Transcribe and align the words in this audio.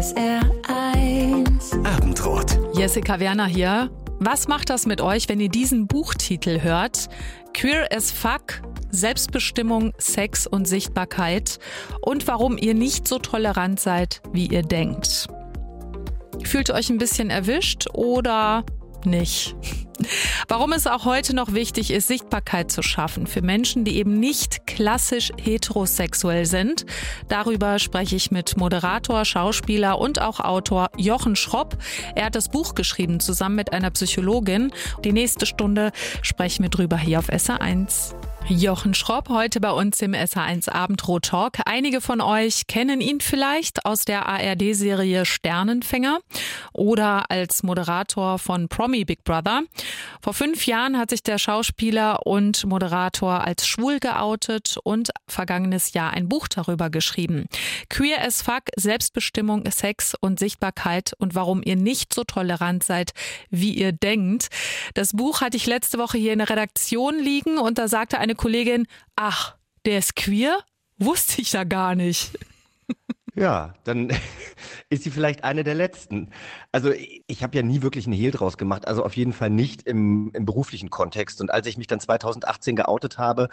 SR1 0.00 1.84
Abendrot. 1.84 2.58
Jessica 2.72 3.20
Werner 3.20 3.44
hier. 3.44 3.90
Was 4.18 4.48
macht 4.48 4.70
das 4.70 4.86
mit 4.86 5.02
euch, 5.02 5.28
wenn 5.28 5.40
ihr 5.40 5.50
diesen 5.50 5.86
Buchtitel 5.86 6.62
hört? 6.62 7.10
Queer 7.52 7.86
as 7.94 8.10
Fuck, 8.10 8.62
Selbstbestimmung, 8.90 9.92
Sex 9.98 10.46
und 10.46 10.66
Sichtbarkeit 10.66 11.58
und 12.00 12.26
warum 12.28 12.56
ihr 12.56 12.72
nicht 12.72 13.06
so 13.06 13.18
tolerant 13.18 13.78
seid, 13.78 14.22
wie 14.32 14.46
ihr 14.46 14.62
denkt. 14.62 15.26
Fühlt 16.44 16.70
ihr 16.70 16.76
euch 16.76 16.88
ein 16.88 16.96
bisschen 16.96 17.28
erwischt 17.28 17.86
oder 17.92 18.64
nicht? 19.06 19.54
Warum 20.48 20.72
es 20.72 20.86
auch 20.86 21.04
heute 21.04 21.34
noch 21.34 21.52
wichtig 21.52 21.90
ist, 21.90 22.08
Sichtbarkeit 22.08 22.72
zu 22.72 22.82
schaffen 22.82 23.26
für 23.26 23.42
Menschen, 23.42 23.84
die 23.84 23.96
eben 23.96 24.18
nicht 24.18 24.66
klassisch 24.66 25.30
heterosexuell 25.36 26.46
sind. 26.46 26.86
Darüber 27.28 27.78
spreche 27.78 28.16
ich 28.16 28.30
mit 28.30 28.56
Moderator, 28.56 29.24
Schauspieler 29.24 29.98
und 29.98 30.20
auch 30.20 30.40
Autor 30.40 30.88
Jochen 30.96 31.36
Schropp. 31.36 31.76
Er 32.14 32.26
hat 32.26 32.34
das 32.34 32.48
Buch 32.48 32.74
geschrieben 32.74 33.20
zusammen 33.20 33.56
mit 33.56 33.72
einer 33.72 33.90
Psychologin. 33.90 34.72
Die 35.04 35.12
nächste 35.12 35.46
Stunde 35.46 35.92
sprechen 36.22 36.62
wir 36.62 36.70
drüber 36.70 36.96
hier 36.96 37.18
auf 37.18 37.28
SA1. 37.28 38.14
Jochen 38.50 38.94
Schropp 38.94 39.28
heute 39.28 39.60
bei 39.60 39.70
uns 39.70 40.02
im 40.02 40.12
SA1 40.12 40.68
Abendrot 40.68 41.26
Talk. 41.26 41.58
Einige 41.66 42.00
von 42.00 42.20
euch 42.20 42.66
kennen 42.66 43.00
ihn 43.00 43.20
vielleicht 43.20 43.86
aus 43.86 44.04
der 44.04 44.26
ARD-Serie 44.26 45.24
Sternenfänger 45.24 46.18
oder 46.72 47.30
als 47.30 47.62
Moderator 47.62 48.40
von 48.40 48.68
Promi 48.68 49.04
Big 49.04 49.22
Brother. 49.22 49.62
Vor 50.20 50.34
fünf 50.34 50.66
Jahren 50.66 50.98
hat 50.98 51.10
sich 51.10 51.22
der 51.22 51.38
Schauspieler 51.38 52.26
und 52.26 52.66
Moderator 52.66 53.46
als 53.46 53.68
schwul 53.68 54.00
geoutet 54.00 54.78
und 54.82 55.10
vergangenes 55.28 55.92
Jahr 55.92 56.12
ein 56.12 56.28
Buch 56.28 56.48
darüber 56.48 56.90
geschrieben. 56.90 57.46
Queer 57.88 58.20
as 58.26 58.42
Fuck, 58.42 58.64
Selbstbestimmung, 58.74 59.70
Sex 59.70 60.14
und 60.20 60.40
Sichtbarkeit 60.40 61.12
und 61.18 61.36
warum 61.36 61.62
ihr 61.64 61.76
nicht 61.76 62.12
so 62.12 62.24
tolerant 62.24 62.82
seid, 62.82 63.12
wie 63.48 63.74
ihr 63.74 63.92
denkt. 63.92 64.48
Das 64.94 65.12
Buch 65.12 65.40
hatte 65.40 65.56
ich 65.56 65.66
letzte 65.66 65.98
Woche 65.98 66.18
hier 66.18 66.32
in 66.32 66.40
der 66.40 66.50
Redaktion 66.50 67.16
liegen 67.16 67.56
und 67.56 67.78
da 67.78 67.86
sagte 67.86 68.18
eine 68.18 68.34
Kollegin, 68.40 68.86
ach, 69.16 69.56
der 69.84 69.98
ist 69.98 70.16
queer? 70.16 70.60
Wusste 70.96 71.42
ich 71.42 71.52
ja 71.52 71.64
gar 71.64 71.94
nicht. 71.94 72.38
Ja, 73.34 73.74
dann 73.84 74.10
ist 74.88 75.04
sie 75.04 75.10
vielleicht 75.10 75.44
eine 75.44 75.62
der 75.62 75.74
letzten. 75.74 76.30
Also 76.72 76.90
ich 77.26 77.42
habe 77.42 77.56
ja 77.56 77.62
nie 77.62 77.82
wirklich 77.82 78.06
einen 78.06 78.14
Hehl 78.14 78.30
draus 78.30 78.56
gemacht, 78.56 78.88
also 78.88 79.04
auf 79.04 79.14
jeden 79.14 79.34
Fall 79.34 79.50
nicht 79.50 79.82
im, 79.82 80.30
im 80.32 80.46
beruflichen 80.46 80.88
Kontext. 80.88 81.40
Und 81.42 81.50
als 81.50 81.66
ich 81.66 81.76
mich 81.76 81.86
dann 81.86 82.00
2018 82.00 82.76
geoutet 82.76 83.18
habe, 83.18 83.50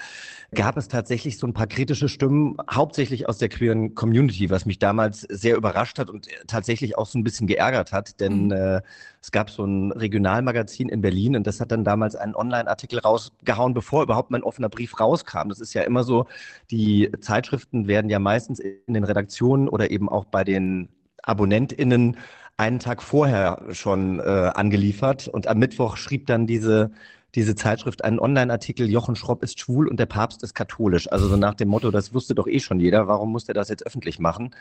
gab 0.55 0.77
es 0.77 0.87
tatsächlich 0.87 1.37
so 1.37 1.47
ein 1.47 1.53
paar 1.53 1.67
kritische 1.67 2.07
Stimmen, 2.07 2.55
hauptsächlich 2.71 3.27
aus 3.27 3.39
der 3.39 3.49
queeren 3.49 3.93
Community, 3.93 4.49
was 4.49 4.65
mich 4.65 4.79
damals 4.79 5.21
sehr 5.21 5.57
überrascht 5.57 5.99
hat 5.99 6.09
und 6.09 6.27
tatsächlich 6.47 6.97
auch 6.97 7.07
so 7.07 7.19
ein 7.19 7.25
bisschen 7.25 7.45
geärgert 7.45 7.91
hat, 7.91 8.21
denn 8.21 8.45
mhm. 8.45 8.51
äh, 8.53 8.81
es 9.27 9.31
gab 9.31 9.49
so 9.49 9.65
ein 9.65 9.91
Regionalmagazin 9.91 10.87
in 10.87 11.01
Berlin 11.01 11.35
und 11.35 11.45
das 11.45 11.59
hat 11.59 11.73
dann 11.73 11.83
damals 11.83 12.15
einen 12.15 12.33
Online-Artikel 12.33 12.99
rausgehauen, 12.99 13.73
bevor 13.73 14.03
überhaupt 14.03 14.31
mein 14.31 14.41
offener 14.41 14.69
Brief 14.69 15.01
rauskam. 15.01 15.49
Das 15.49 15.59
ist 15.59 15.73
ja 15.73 15.81
immer 15.81 16.05
so, 16.05 16.27
die 16.71 17.11
Zeitschriften 17.19 17.89
werden 17.89 18.09
ja 18.09 18.19
meistens 18.19 18.59
in 18.59 18.93
den 18.93 19.03
Redaktionen 19.03 19.67
oder 19.67 19.91
eben 19.91 20.07
auch 20.07 20.23
bei 20.23 20.45
den 20.45 20.87
AbonnentInnen 21.23 22.15
einen 22.55 22.79
Tag 22.79 23.03
vorher 23.03 23.63
schon 23.71 24.21
äh, 24.21 24.23
angeliefert 24.23 25.27
und 25.27 25.47
am 25.47 25.57
Mittwoch 25.57 25.97
schrieb 25.97 26.27
dann 26.27 26.47
diese 26.47 26.91
diese 27.35 27.55
Zeitschrift 27.55 28.03
einen 28.03 28.19
Online-Artikel, 28.19 28.89
Jochen 28.89 29.15
Schropp 29.15 29.43
ist 29.43 29.59
schwul 29.59 29.87
und 29.87 29.99
der 29.99 30.05
Papst 30.07 30.41
ist 30.43 30.55
katholisch. 30.55 31.11
Also 31.11 31.27
so 31.27 31.35
nach 31.35 31.53
dem 31.53 31.67
Motto, 31.67 31.91
das 31.91 32.13
wusste 32.13 32.33
doch 32.33 32.47
eh 32.47 32.59
schon 32.59 32.79
jeder, 32.79 33.07
warum 33.07 33.31
muss 33.31 33.45
der 33.45 33.53
das 33.53 33.69
jetzt 33.69 33.85
öffentlich 33.85 34.17
machen? 34.17 34.55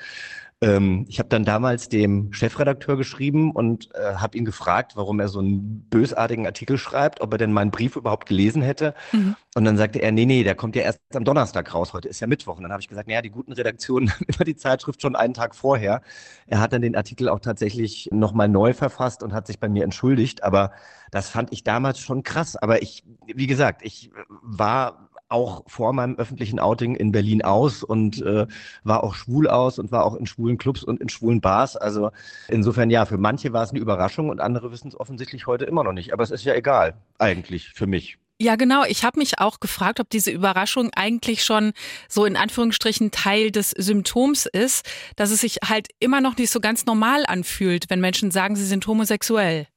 Ähm, 0.62 1.04
ich 1.08 1.18
habe 1.18 1.28
dann 1.28 1.44
damals 1.44 1.90
dem 1.90 2.32
Chefredakteur 2.32 2.96
geschrieben 2.96 3.50
und 3.50 3.94
äh, 3.94 4.14
habe 4.14 4.38
ihn 4.38 4.46
gefragt, 4.46 4.92
warum 4.96 5.20
er 5.20 5.28
so 5.28 5.40
einen 5.40 5.86
bösartigen 5.90 6.46
Artikel 6.46 6.78
schreibt, 6.78 7.20
ob 7.20 7.32
er 7.32 7.38
denn 7.38 7.52
meinen 7.52 7.70
Brief 7.70 7.94
überhaupt 7.94 8.26
gelesen 8.26 8.62
hätte. 8.62 8.94
Mhm. 9.12 9.36
Und 9.54 9.64
dann 9.66 9.76
sagte 9.76 9.98
er, 9.98 10.12
nee, 10.12 10.24
nee, 10.24 10.44
der 10.44 10.54
kommt 10.54 10.74
ja 10.74 10.82
erst 10.82 11.00
am 11.14 11.24
Donnerstag 11.24 11.74
raus, 11.74 11.92
heute 11.92 12.08
ist 12.08 12.20
ja 12.20 12.26
Mittwoch. 12.26 12.56
Und 12.56 12.62
dann 12.62 12.72
habe 12.72 12.80
ich 12.80 12.88
gesagt, 12.88 13.06
naja, 13.06 13.20
die 13.20 13.30
guten 13.30 13.52
Redaktionen 13.52 14.10
haben 14.14 14.24
immer 14.26 14.44
die 14.44 14.56
Zeitschrift 14.56 15.02
schon 15.02 15.14
einen 15.14 15.34
Tag 15.34 15.54
vorher. 15.54 16.00
Er 16.46 16.60
hat 16.60 16.72
dann 16.72 16.80
den 16.80 16.96
Artikel 16.96 17.28
auch 17.28 17.40
tatsächlich 17.40 18.08
nochmal 18.10 18.48
neu 18.48 18.72
verfasst 18.72 19.22
und 19.22 19.34
hat 19.34 19.46
sich 19.46 19.60
bei 19.60 19.68
mir 19.68 19.84
entschuldigt, 19.84 20.42
aber 20.42 20.72
das 21.10 21.28
fand 21.28 21.52
ich 21.52 21.64
damals 21.64 21.98
schon 21.98 22.22
krass. 22.22 22.56
Aber 22.56 22.80
ich, 22.80 23.04
wie 23.26 23.46
gesagt, 23.46 23.82
ich 23.84 24.10
war 24.42 25.05
auch 25.28 25.64
vor 25.66 25.92
meinem 25.92 26.16
öffentlichen 26.16 26.58
Outing 26.58 26.94
in 26.94 27.12
Berlin 27.12 27.42
aus 27.42 27.82
und 27.82 28.22
äh, 28.22 28.46
war 28.84 29.04
auch 29.04 29.14
schwul 29.14 29.48
aus 29.48 29.78
und 29.78 29.90
war 29.92 30.04
auch 30.04 30.14
in 30.14 30.26
schwulen 30.26 30.58
Clubs 30.58 30.82
und 30.82 31.00
in 31.00 31.08
schwulen 31.08 31.40
Bars. 31.40 31.76
Also 31.76 32.10
insofern 32.48 32.90
ja, 32.90 33.04
für 33.06 33.18
manche 33.18 33.52
war 33.52 33.64
es 33.64 33.70
eine 33.70 33.80
Überraschung 33.80 34.28
und 34.28 34.40
andere 34.40 34.70
wissen 34.70 34.88
es 34.88 34.98
offensichtlich 34.98 35.46
heute 35.46 35.64
immer 35.64 35.84
noch 35.84 35.92
nicht. 35.92 36.12
Aber 36.12 36.22
es 36.22 36.30
ist 36.30 36.44
ja 36.44 36.54
egal, 36.54 36.94
eigentlich 37.18 37.70
für 37.70 37.86
mich. 37.86 38.18
Ja, 38.38 38.56
genau. 38.56 38.84
Ich 38.84 39.02
habe 39.02 39.18
mich 39.18 39.38
auch 39.38 39.60
gefragt, 39.60 39.98
ob 39.98 40.10
diese 40.10 40.30
Überraschung 40.30 40.90
eigentlich 40.94 41.42
schon 41.42 41.72
so 42.06 42.26
in 42.26 42.36
Anführungsstrichen 42.36 43.10
Teil 43.10 43.50
des 43.50 43.70
Symptoms 43.70 44.44
ist, 44.44 44.86
dass 45.16 45.30
es 45.30 45.40
sich 45.40 45.58
halt 45.66 45.88
immer 46.00 46.20
noch 46.20 46.36
nicht 46.36 46.50
so 46.50 46.60
ganz 46.60 46.84
normal 46.84 47.24
anfühlt, 47.26 47.88
wenn 47.88 48.00
Menschen 48.00 48.30
sagen, 48.30 48.54
sie 48.54 48.66
sind 48.66 48.86
homosexuell. 48.86 49.68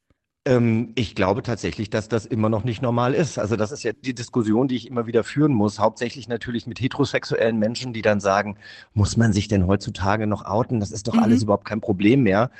Ähm, 0.45 0.94
ich 0.95 1.16
glaube 1.16 1.44
tatsächlich, 1.44 1.89
dass 1.89 2.07
das 2.07 2.25
immer 2.25 2.50
noch 2.50 2.63
nicht 2.63 2.81
normal 2.81 3.13
ist. 3.13 3.38
Also 3.38 3.55
das 3.55 3.72
ist 3.72 3.83
ja 3.83 3.91
die 3.94 4.13
Diskussion, 4.13 4.67
die 4.67 4.75
ich 4.75 4.88
immer 4.88 5.05
wieder 5.05 5.23
führen 5.23 5.53
muss. 5.53 5.79
Hauptsächlich 5.79 6.27
natürlich 6.27 6.66
mit 6.66 6.79
heterosexuellen 6.79 7.59
Menschen, 7.59 7.94
die 7.94 8.01
dann 8.01 8.19
sagen, 8.19 8.57
muss 8.94 9.17
man 9.17 9.33
sich 9.33 9.47
denn 9.47 9.67
heutzutage 9.67 10.27
noch 10.27 10.45
outen? 10.45 10.79
Das 10.79 10.91
ist 10.91 11.07
doch 11.07 11.16
mhm. 11.16 11.23
alles 11.23 11.44
überhaupt 11.44 11.66
kein 11.66 11.81
Problem 11.81 12.23
mehr. 12.23 12.51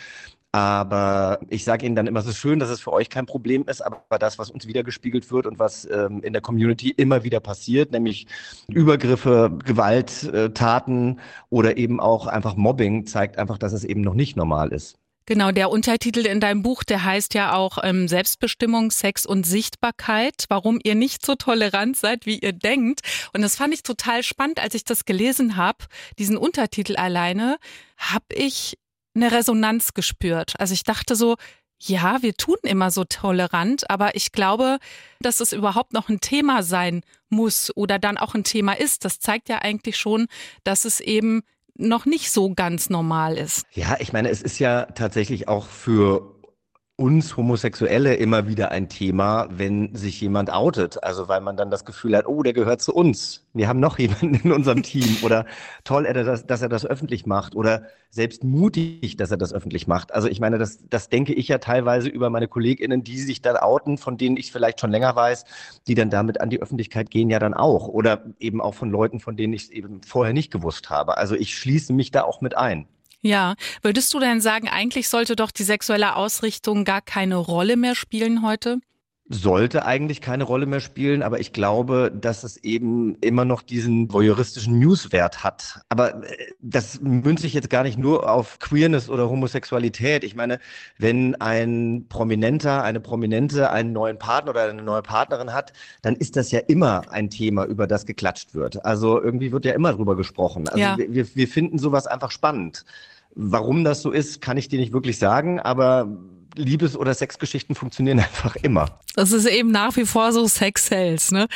Aber 0.52 1.40
ich 1.50 1.64
sage 1.64 1.86
Ihnen 1.86 1.96
dann 1.96 2.08
immer, 2.08 2.22
es 2.22 2.26
ist 2.26 2.38
schön, 2.38 2.58
dass 2.60 2.72
es 2.72 2.82
für 2.82 2.92
euch 2.92 3.10
kein 3.10 3.28
Problem 3.28 3.66
ist, 3.68 3.82
aber 3.82 4.18
das, 4.18 4.40
was 4.40 4.50
uns 4.50 4.66
wiedergespiegelt 4.66 5.30
wird 5.32 5.46
und 5.46 5.60
was 5.60 5.88
ähm, 5.92 6.24
in 6.24 6.34
der 6.34 6.42
Community 6.42 6.90
immer 6.90 7.24
wieder 7.24 7.40
passiert, 7.40 7.92
nämlich 7.92 8.26
Übergriffe, 8.68 9.52
Gewalttaten 9.64 11.20
oder 11.52 11.78
eben 11.78 12.00
auch 12.00 12.26
einfach 12.26 12.56
Mobbing, 12.56 13.06
zeigt 13.06 13.38
einfach, 13.38 13.60
dass 13.60 13.74
es 13.74 13.84
eben 13.84 14.02
noch 14.02 14.16
nicht 14.16 14.36
normal 14.38 14.70
ist. 14.74 14.98
Genau, 15.30 15.52
der 15.52 15.70
Untertitel 15.70 16.26
in 16.26 16.40
deinem 16.40 16.64
Buch, 16.64 16.84
der 16.84 17.04
heißt 17.04 17.36
ja 17.36 17.54
auch 17.54 17.78
ähm, 17.84 18.08
Selbstbestimmung, 18.08 18.90
Sex 18.90 19.28
und 19.28 19.46
Sichtbarkeit, 19.46 20.46
warum 20.50 20.80
ihr 20.84 20.96
nicht 20.96 21.24
so 21.24 21.36
tolerant 21.36 21.96
seid, 21.98 22.26
wie 22.26 22.40
ihr 22.40 22.52
denkt. 22.52 23.02
Und 23.32 23.44
das 23.44 23.56
fand 23.56 23.72
ich 23.76 23.84
total 23.84 24.24
spannend, 24.24 24.60
als 24.60 24.74
ich 24.74 24.86
das 24.86 25.06
gelesen 25.06 25.56
habe, 25.56 25.86
diesen 26.18 26.36
Untertitel 26.36 26.96
alleine, 26.96 27.58
habe 27.96 28.26
ich 28.34 28.80
eine 29.14 29.32
Resonanz 29.32 29.94
gespürt. 29.94 30.56
Also 30.58 30.74
ich 30.74 30.82
dachte 30.82 31.16
so, 31.16 31.36
ja, 31.80 32.24
wir 32.24 32.34
tun 32.34 32.58
immer 32.64 32.90
so 32.90 33.04
tolerant, 33.04 33.88
aber 33.88 34.16
ich 34.16 34.32
glaube, 34.32 34.80
dass 35.20 35.42
es 35.42 35.54
überhaupt 35.54 35.94
noch 35.94 36.10
ein 36.10 36.22
Thema 36.22 36.64
sein 36.64 37.04
muss 37.30 37.72
oder 37.76 38.00
dann 38.00 38.18
auch 38.18 38.34
ein 38.34 38.44
Thema 38.44 38.74
ist. 38.74 39.06
Das 39.06 39.20
zeigt 39.20 39.48
ja 39.48 39.60
eigentlich 39.60 39.98
schon, 39.98 40.26
dass 40.64 40.86
es 40.86 41.00
eben 41.00 41.44
noch 41.80 42.06
nicht 42.06 42.32
so 42.32 42.54
ganz 42.54 42.90
normal 42.90 43.38
ist. 43.38 43.66
Ja, 43.74 43.98
ich 44.00 44.14
meine, 44.14 44.30
es 44.30 44.42
ist 44.42 44.60
ja 44.60 44.86
tatsächlich 44.86 45.48
auch 45.48 45.66
für 45.66 46.39
uns 47.00 47.38
Homosexuelle 47.38 48.16
immer 48.16 48.48
wieder 48.48 48.72
ein 48.72 48.90
Thema, 48.90 49.48
wenn 49.50 49.96
sich 49.96 50.20
jemand 50.20 50.52
outet. 50.52 51.02
Also 51.02 51.30
weil 51.30 51.40
man 51.40 51.56
dann 51.56 51.72
das 51.72 51.86
Gefühl 51.86 52.16
hat, 52.16 52.28
oh, 52.28 52.44
der 52.44 52.52
gehört 52.52 52.82
zu 52.82 52.94
uns. 52.94 53.48
Wir 53.54 53.70
haben 53.70 53.80
noch 53.80 53.98
jemanden 54.00 54.36
in 54.36 54.52
unserem 54.52 54.84
Team. 54.84 55.18
Oder 55.24 55.46
toll, 55.86 56.04
dass 56.04 56.62
er 56.62 56.70
das 56.70 56.86
öffentlich 56.86 57.26
macht. 57.26 57.56
Oder 57.56 57.84
selbst 58.10 58.44
mutig, 58.44 59.16
dass 59.16 59.32
er 59.32 59.38
das 59.38 59.54
öffentlich 59.54 59.88
macht. 59.88 60.14
Also 60.14 60.28
ich 60.28 60.42
meine, 60.42 60.58
das, 60.58 60.80
das 60.90 61.08
denke 61.08 61.34
ich 61.34 61.48
ja 61.48 61.60
teilweise 61.60 62.10
über 62.10 62.30
meine 62.30 62.50
KollegInnen, 62.50 63.04
die 63.04 63.20
sich 63.20 63.42
dann 63.42 63.56
outen, 63.56 63.98
von 63.98 64.18
denen 64.18 64.36
ich 64.36 64.52
vielleicht 64.52 64.82
schon 64.82 64.92
länger 64.92 65.16
weiß, 65.16 65.46
die 65.88 65.96
dann 65.96 66.10
damit 66.10 66.42
an 66.42 66.50
die 66.50 66.62
Öffentlichkeit 66.62 67.10
gehen, 67.10 67.30
ja 67.30 67.40
dann 67.40 67.54
auch. 67.54 67.88
Oder 67.88 68.26
eben 68.40 68.60
auch 68.60 68.74
von 68.74 68.90
Leuten, 68.90 69.22
von 69.22 69.38
denen 69.38 69.54
ich 69.54 69.64
es 69.64 69.70
eben 69.70 70.02
vorher 70.04 70.34
nicht 70.34 70.52
gewusst 70.52 70.90
habe. 70.90 71.18
Also 71.18 71.36
ich 71.36 71.58
schließe 71.58 71.94
mich 71.94 72.12
da 72.12 72.24
auch 72.24 72.42
mit 72.42 72.58
ein. 72.58 72.88
Ja, 73.22 73.56
würdest 73.82 74.14
du 74.14 74.20
denn 74.20 74.40
sagen, 74.40 74.70
eigentlich 74.70 75.10
sollte 75.10 75.36
doch 75.36 75.52
die 75.52 75.64
sexuelle 75.64 76.16
Ausrichtung 76.16 76.86
gar 76.86 77.02
keine 77.02 77.36
Rolle 77.36 77.76
mehr 77.76 77.96
spielen 77.96 78.44
heute? 78.44 78.80
Sollte 79.30 79.86
eigentlich 79.86 80.22
keine 80.22 80.44
Rolle 80.44 80.66
mehr 80.66 80.80
spielen, 80.80 81.22
aber 81.22 81.40
ich 81.40 81.54
glaube, 81.54 82.12
dass 82.14 82.44
es 82.44 82.58
eben 82.58 83.16
immer 83.22 83.46
noch 83.46 83.62
diesen 83.62 84.12
voyeuristischen 84.12 84.80
Newswert 84.80 85.44
hat. 85.44 85.82
Aber 85.88 86.24
äh, 86.24 86.36
das 86.62 87.00
münzt 87.02 87.44
sich 87.44 87.54
jetzt 87.54 87.70
gar 87.70 87.84
nicht 87.84 88.00
nur 88.00 88.28
auf 88.30 88.58
Queerness 88.58 89.08
oder 89.08 89.30
Homosexualität. 89.30 90.24
Ich 90.24 90.36
meine, 90.36 90.60
wenn 90.98 91.36
ein 91.36 92.08
Prominenter, 92.10 92.84
eine 92.84 93.00
Prominente 93.00 93.70
einen 93.70 93.94
neuen 93.94 94.18
Partner 94.18 94.50
oder 94.50 94.64
eine 94.64 94.82
neue 94.82 95.04
Partnerin 95.04 95.54
hat, 95.54 95.74
dann 96.02 96.16
ist 96.16 96.36
das 96.36 96.50
ja 96.50 96.60
immer 96.68 97.04
ein 97.12 97.30
Thema, 97.30 97.66
über 97.66 97.86
das 97.86 98.08
geklatscht 98.08 98.56
wird. 98.56 98.84
Also 98.84 99.22
irgendwie 99.22 99.52
wird 99.52 99.64
ja 99.64 99.74
immer 99.74 99.94
drüber 99.94 100.16
gesprochen. 100.16 100.68
Also 100.68 100.80
ja. 100.80 100.98
wir, 100.98 101.36
wir 101.36 101.48
finden 101.48 101.78
sowas 101.78 102.08
einfach 102.08 102.32
spannend. 102.32 102.84
Warum 103.36 103.84
das 103.84 104.02
so 104.02 104.10
ist, 104.10 104.42
kann 104.42 104.58
ich 104.58 104.70
dir 104.70 104.80
nicht 104.80 104.92
wirklich 104.92 105.20
sagen, 105.20 105.60
aber 105.60 106.08
Liebes- 106.56 106.98
oder 106.98 107.14
Sexgeschichten 107.14 107.76
funktionieren 107.76 108.20
einfach 108.20 108.56
immer. 108.58 109.00
Das 109.16 109.32
ist 109.32 109.46
eben 109.46 109.72
nach 109.72 109.96
wie 109.96 110.06
vor 110.06 110.32
so 110.32 110.48
Sex 110.48 110.88
Sales, 110.88 111.32
ne? 111.32 111.48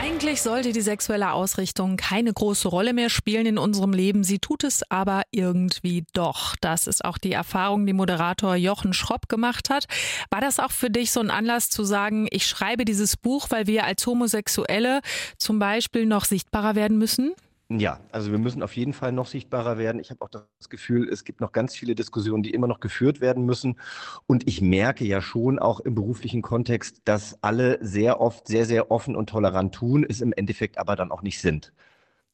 Eigentlich 0.00 0.42
sollte 0.42 0.72
die 0.72 0.80
sexuelle 0.80 1.32
Ausrichtung 1.32 1.96
keine 1.96 2.32
große 2.32 2.68
Rolle 2.68 2.92
mehr 2.92 3.10
spielen 3.10 3.46
in 3.46 3.58
unserem 3.58 3.92
Leben. 3.92 4.24
Sie 4.24 4.38
tut 4.38 4.64
es 4.64 4.88
aber 4.90 5.22
irgendwie 5.30 6.04
doch. 6.12 6.56
Das 6.60 6.86
ist 6.86 7.04
auch 7.04 7.18
die 7.18 7.32
Erfahrung, 7.32 7.86
die 7.86 7.92
Moderator 7.92 8.56
Jochen 8.56 8.92
Schropp 8.92 9.28
gemacht 9.28 9.70
hat. 9.70 9.86
War 10.30 10.40
das 10.40 10.60
auch 10.60 10.70
für 10.70 10.90
dich 10.90 11.12
so 11.12 11.20
ein 11.20 11.30
Anlass 11.30 11.68
zu 11.70 11.84
sagen, 11.84 12.26
ich 12.30 12.46
schreibe 12.46 12.84
dieses 12.84 13.16
Buch, 13.16 13.48
weil 13.50 13.66
wir 13.66 13.84
als 13.84 14.06
Homosexuelle 14.06 15.00
zum 15.38 15.58
Beispiel 15.58 16.06
noch 16.06 16.24
sichtbarer 16.24 16.74
werden 16.74 16.98
müssen? 16.98 17.34
Ja, 17.80 18.00
also 18.12 18.30
wir 18.30 18.38
müssen 18.38 18.62
auf 18.62 18.76
jeden 18.76 18.92
Fall 18.92 19.12
noch 19.12 19.26
sichtbarer 19.26 19.78
werden. 19.78 20.00
Ich 20.00 20.10
habe 20.10 20.22
auch 20.22 20.28
das 20.28 20.68
Gefühl, 20.68 21.08
es 21.08 21.24
gibt 21.24 21.40
noch 21.40 21.52
ganz 21.52 21.74
viele 21.74 21.94
Diskussionen, 21.94 22.42
die 22.42 22.50
immer 22.50 22.66
noch 22.66 22.80
geführt 22.80 23.20
werden 23.20 23.44
müssen. 23.44 23.78
Und 24.26 24.48
ich 24.48 24.60
merke 24.60 25.04
ja 25.04 25.20
schon 25.20 25.58
auch 25.58 25.80
im 25.80 25.94
beruflichen 25.94 26.42
Kontext, 26.42 27.02
dass 27.04 27.42
alle 27.42 27.78
sehr 27.80 28.20
oft 28.20 28.48
sehr, 28.48 28.66
sehr 28.66 28.90
offen 28.90 29.16
und 29.16 29.28
tolerant 29.30 29.74
tun, 29.74 30.04
es 30.08 30.20
im 30.20 30.32
Endeffekt 30.32 30.78
aber 30.78 30.96
dann 30.96 31.10
auch 31.10 31.22
nicht 31.22 31.40
sind. 31.40 31.72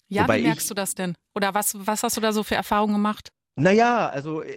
Ja, 0.08 0.24
Wobei 0.24 0.38
wie 0.38 0.42
merkst 0.42 0.64
ich, 0.64 0.68
du 0.68 0.74
das 0.74 0.94
denn? 0.94 1.14
Oder 1.34 1.54
was, 1.54 1.74
was 1.86 2.02
hast 2.02 2.16
du 2.16 2.20
da 2.20 2.32
so 2.32 2.42
für 2.42 2.56
Erfahrungen 2.56 2.94
gemacht? 2.94 3.30
Naja, 3.60 4.08
also 4.08 4.42
äh, 4.42 4.56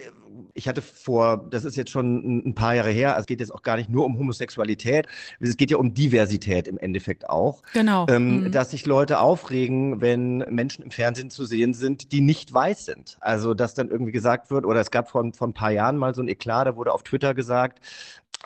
ich 0.54 0.68
hatte 0.68 0.82
vor, 0.82 1.46
das 1.50 1.64
ist 1.64 1.76
jetzt 1.76 1.90
schon 1.90 2.38
ein 2.46 2.54
paar 2.54 2.74
Jahre 2.74 2.90
her, 2.90 3.10
also 3.10 3.20
es 3.20 3.26
geht 3.26 3.40
jetzt 3.40 3.52
auch 3.52 3.62
gar 3.62 3.76
nicht 3.76 3.90
nur 3.90 4.04
um 4.04 4.18
Homosexualität, 4.18 5.06
es 5.40 5.56
geht 5.56 5.70
ja 5.70 5.76
um 5.76 5.94
Diversität 5.94 6.68
im 6.68 6.78
Endeffekt 6.78 7.28
auch. 7.28 7.62
Genau. 7.72 8.06
Ähm, 8.08 8.44
mhm. 8.44 8.52
Dass 8.52 8.70
sich 8.70 8.86
Leute 8.86 9.20
aufregen, 9.20 10.00
wenn 10.00 10.38
Menschen 10.38 10.84
im 10.84 10.90
Fernsehen 10.90 11.30
zu 11.30 11.44
sehen 11.44 11.74
sind, 11.74 12.12
die 12.12 12.20
nicht 12.20 12.52
weiß 12.52 12.84
sind. 12.84 13.16
Also, 13.20 13.54
dass 13.54 13.74
dann 13.74 13.88
irgendwie 13.88 14.12
gesagt 14.12 14.50
wird, 14.50 14.64
oder 14.64 14.80
es 14.80 14.90
gab 14.90 15.10
vor, 15.10 15.28
vor 15.32 15.48
ein 15.48 15.54
paar 15.54 15.70
Jahren 15.70 15.96
mal 15.96 16.14
so 16.14 16.22
ein 16.22 16.28
Eklat, 16.28 16.66
da 16.66 16.76
wurde 16.76 16.92
auf 16.92 17.02
Twitter 17.02 17.34
gesagt, 17.34 17.80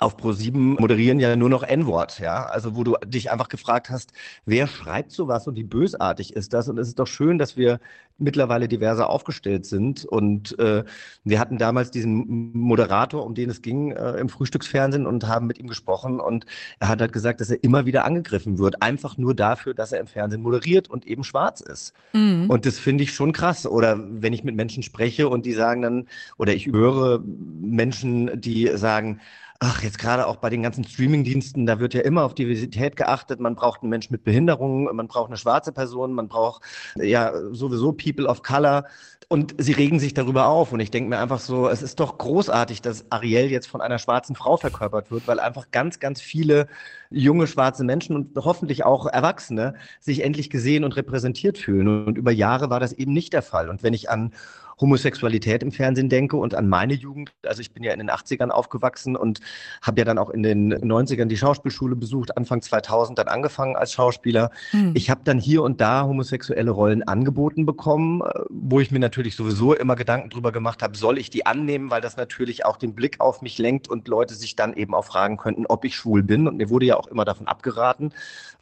auf 0.01 0.17
Pro7 0.17 0.81
moderieren 0.81 1.19
ja 1.19 1.35
nur 1.37 1.49
noch 1.49 1.63
N-Wort, 1.63 2.21
ja. 2.21 2.45
Also 2.45 2.77
wo 2.77 2.85
du 2.85 2.97
dich 3.05 3.31
einfach 3.31 3.49
gefragt 3.49 3.91
hast, 3.91 4.13
wer 4.47 4.67
schreibt 4.67 5.13
sowas 5.13 5.47
und 5.47 5.57
wie 5.57 5.65
bösartig 5.65 6.35
ist 6.35 6.53
das? 6.53 6.69
Und 6.69 6.79
es 6.79 6.89
ist 6.89 6.99
doch 6.99 7.07
schön, 7.07 7.39
dass 7.39 7.57
wir 7.57 7.81
mittlerweile 8.19 8.69
diverser 8.69 9.09
aufgestellt 9.09 9.65
sind. 9.65 10.05
Und 10.05 10.59
äh, 10.59 10.85
wir 11.25 11.41
hatten 11.41 11.59
damals 11.59 11.91
diesen 11.91 12.53
Moderator, 12.53 13.25
um 13.25 13.35
den 13.35 13.51
es 13.51 13.63
ging, 13.63 13.93
äh, 13.93 14.13
im 14.19 14.29
Frühstücksfernsehen 14.29 15.07
und 15.07 15.27
haben 15.27 15.47
mit 15.47 15.59
ihm 15.59 15.69
gesprochen. 15.69 16.21
Und 16.21 16.45
er 16.81 16.89
hat 16.89 17.01
halt 17.01 17.13
gesagt, 17.13 17.41
dass 17.41 17.51
er 17.51 17.63
immer 17.63 17.87
wieder 17.87 18.05
angegriffen 18.05 18.59
wird, 18.59 18.83
einfach 18.83 19.17
nur 19.17 19.35
dafür, 19.35 19.75
dass 19.75 19.93
er 19.93 20.01
im 20.01 20.07
Fernsehen 20.07 20.43
moderiert 20.43 20.89
und 20.89 21.07
eben 21.07 21.25
schwarz 21.25 21.61
ist. 21.61 21.93
Mhm. 22.13 22.51
Und 22.51 22.67
das 22.67 22.79
finde 22.79 23.05
ich 23.05 23.13
schon 23.13 23.33
krass. 23.33 23.67
Oder 23.67 23.99
wenn 23.99 24.33
ich 24.33 24.45
mit 24.45 24.57
Menschen 24.57 24.83
spreche 24.83 25.29
und 25.29 25.47
die 25.47 25.53
sagen 25.53 25.83
dann, 25.83 26.07
oder 26.37 26.53
ich 26.53 26.67
höre 26.67 27.21
Menschen, 27.61 28.41
die 28.41 28.69
sagen, 28.75 29.21
ach, 29.61 29.83
jetzt 29.83 29.99
gerade 29.99 30.27
auch 30.27 30.37
bei 30.37 30.51
den 30.51 30.63
ganzen 30.63 30.85
Streamingdiensten, 30.85 31.67
da 31.67 31.81
wird 31.81 31.93
ja 31.93 32.03
immer 32.03 32.25
auf 32.25 32.35
Diversität 32.35 32.95
geachtet. 32.95 33.41
Man 33.41 33.57
braucht 33.57 33.83
einen 33.83 33.91
Menschen 33.91 34.13
mit 34.13 34.23
Behinderung, 34.23 34.85
man 34.95 35.09
braucht 35.09 35.29
eine 35.29 35.37
schwarze 35.37 35.73
Person, 35.73 36.13
man 36.13 36.29
braucht 36.29 36.63
ja 36.95 37.33
sowieso 37.53 37.93
People 37.93 38.27
of 38.27 38.43
Color. 38.43 38.85
Und 39.31 39.55
sie 39.59 39.73
regen 39.73 40.01
sich 40.01 40.15
darüber 40.15 40.47
auf. 40.47 40.73
Und 40.73 40.81
ich 40.81 40.91
denke 40.91 41.11
mir 41.11 41.19
einfach 41.19 41.41
so, 41.41 41.69
es 41.69 41.83
ist 41.83 42.01
doch 42.01 42.17
großartig, 42.17 42.81
dass 42.81 43.05
Ariel 43.11 43.51
jetzt 43.51 43.67
von 43.67 43.83
einer 43.83 43.99
schwarzen 43.99 44.35
Frau 44.35 44.57
verkörpert 44.57 45.11
wird, 45.11 45.29
weil 45.29 45.39
einfach 45.39 45.71
ganz, 45.71 45.99
ganz 46.01 46.23
viele 46.23 46.67
junge 47.11 47.47
schwarze 47.47 47.85
Menschen 47.85 48.17
und 48.17 48.37
hoffentlich 48.37 48.87
auch 48.87 49.07
Erwachsene 49.07 49.75
sich 50.01 50.25
endlich 50.25 50.49
gesehen 50.49 50.83
und 50.83 50.97
repräsentiert 50.97 51.59
fühlen. 51.59 51.89
Und 52.07 52.17
über 52.17 52.31
Jahre 52.33 52.71
war 52.71 52.81
das 52.81 52.95
eben 52.95 53.13
nicht 53.13 53.35
der 53.35 53.43
Fall. 53.43 53.69
Und 53.69 53.83
wenn 53.83 53.93
ich 53.93 54.09
an 54.09 54.33
Homosexualität 54.81 55.63
im 55.63 55.73
Fernsehen 55.73 56.09
denke 56.09 56.37
und 56.37 56.55
an 56.55 56.69
meine 56.69 56.95
Jugend. 56.95 57.33
Also 57.45 57.61
ich 57.61 57.73
bin 57.73 57.83
ja 57.83 57.93
in 57.93 57.99
den 57.99 58.11
80ern 58.11 58.51
aufgewachsen 58.51 59.17
und 59.17 59.41
habe 59.83 60.01
ja 60.01 60.05
dann 60.05 60.19
auch 60.19 60.31
in 60.31 60.43
den 60.43 60.75
90ern 60.75 61.27
die 61.27 61.37
Schauspielschule 61.37 61.97
besucht, 61.97 62.37
Anfang 62.37 62.63
2000 62.63 63.19
dann 63.19 63.29
angefangen 63.29 63.77
als 63.77 63.93
Schauspieler. 63.93 64.51
Hm. 64.71 64.93
Ich 64.95 65.11
habe 65.11 65.21
dann 65.25 65.39
hier 65.39 65.63
und 65.63 65.81
da 65.81 66.05
homosexuelle 66.05 66.71
Rollen 66.71 67.03
angeboten 67.03 67.67
bekommen, 67.67 68.23
äh, 68.23 68.41
wo 68.51 68.81
ich 68.81 68.91
mir 68.91 69.01
natürlich 69.01 69.37
sowieso 69.37 69.75
immer 69.75 69.97
Gedanken 69.97 70.31
drüber 70.31 70.53
gemacht 70.53 70.83
habe, 70.83 70.97
soll 70.97 71.19
ich 71.19 71.31
die 71.31 71.47
annehmen, 71.47 71.91
weil 71.91 72.01
das 72.01 72.17
natürlich 72.17 72.65
auch 72.65 72.77
den 72.77 72.95
Blick 72.95 73.21
auf 73.21 73.43
mich 73.43 73.59
lenkt 73.59 73.89
und 73.89 74.09
Leute 74.09 74.35
sich 74.35 74.57
dann 74.57 74.75
eben 74.75 74.95
auch 74.95 75.05
fragen 75.05 75.37
könnten, 75.37 75.67
ob 75.67 75.85
ich 75.85 75.97
schwul 75.97 76.23
bin. 76.23 76.47
Und 76.47 76.57
mir 76.57 76.71
wurde 76.71 76.87
ja 76.87 76.97
auch 76.97 77.07
immer 77.07 77.25
davon 77.25 77.47
abgeraten, 77.47 78.13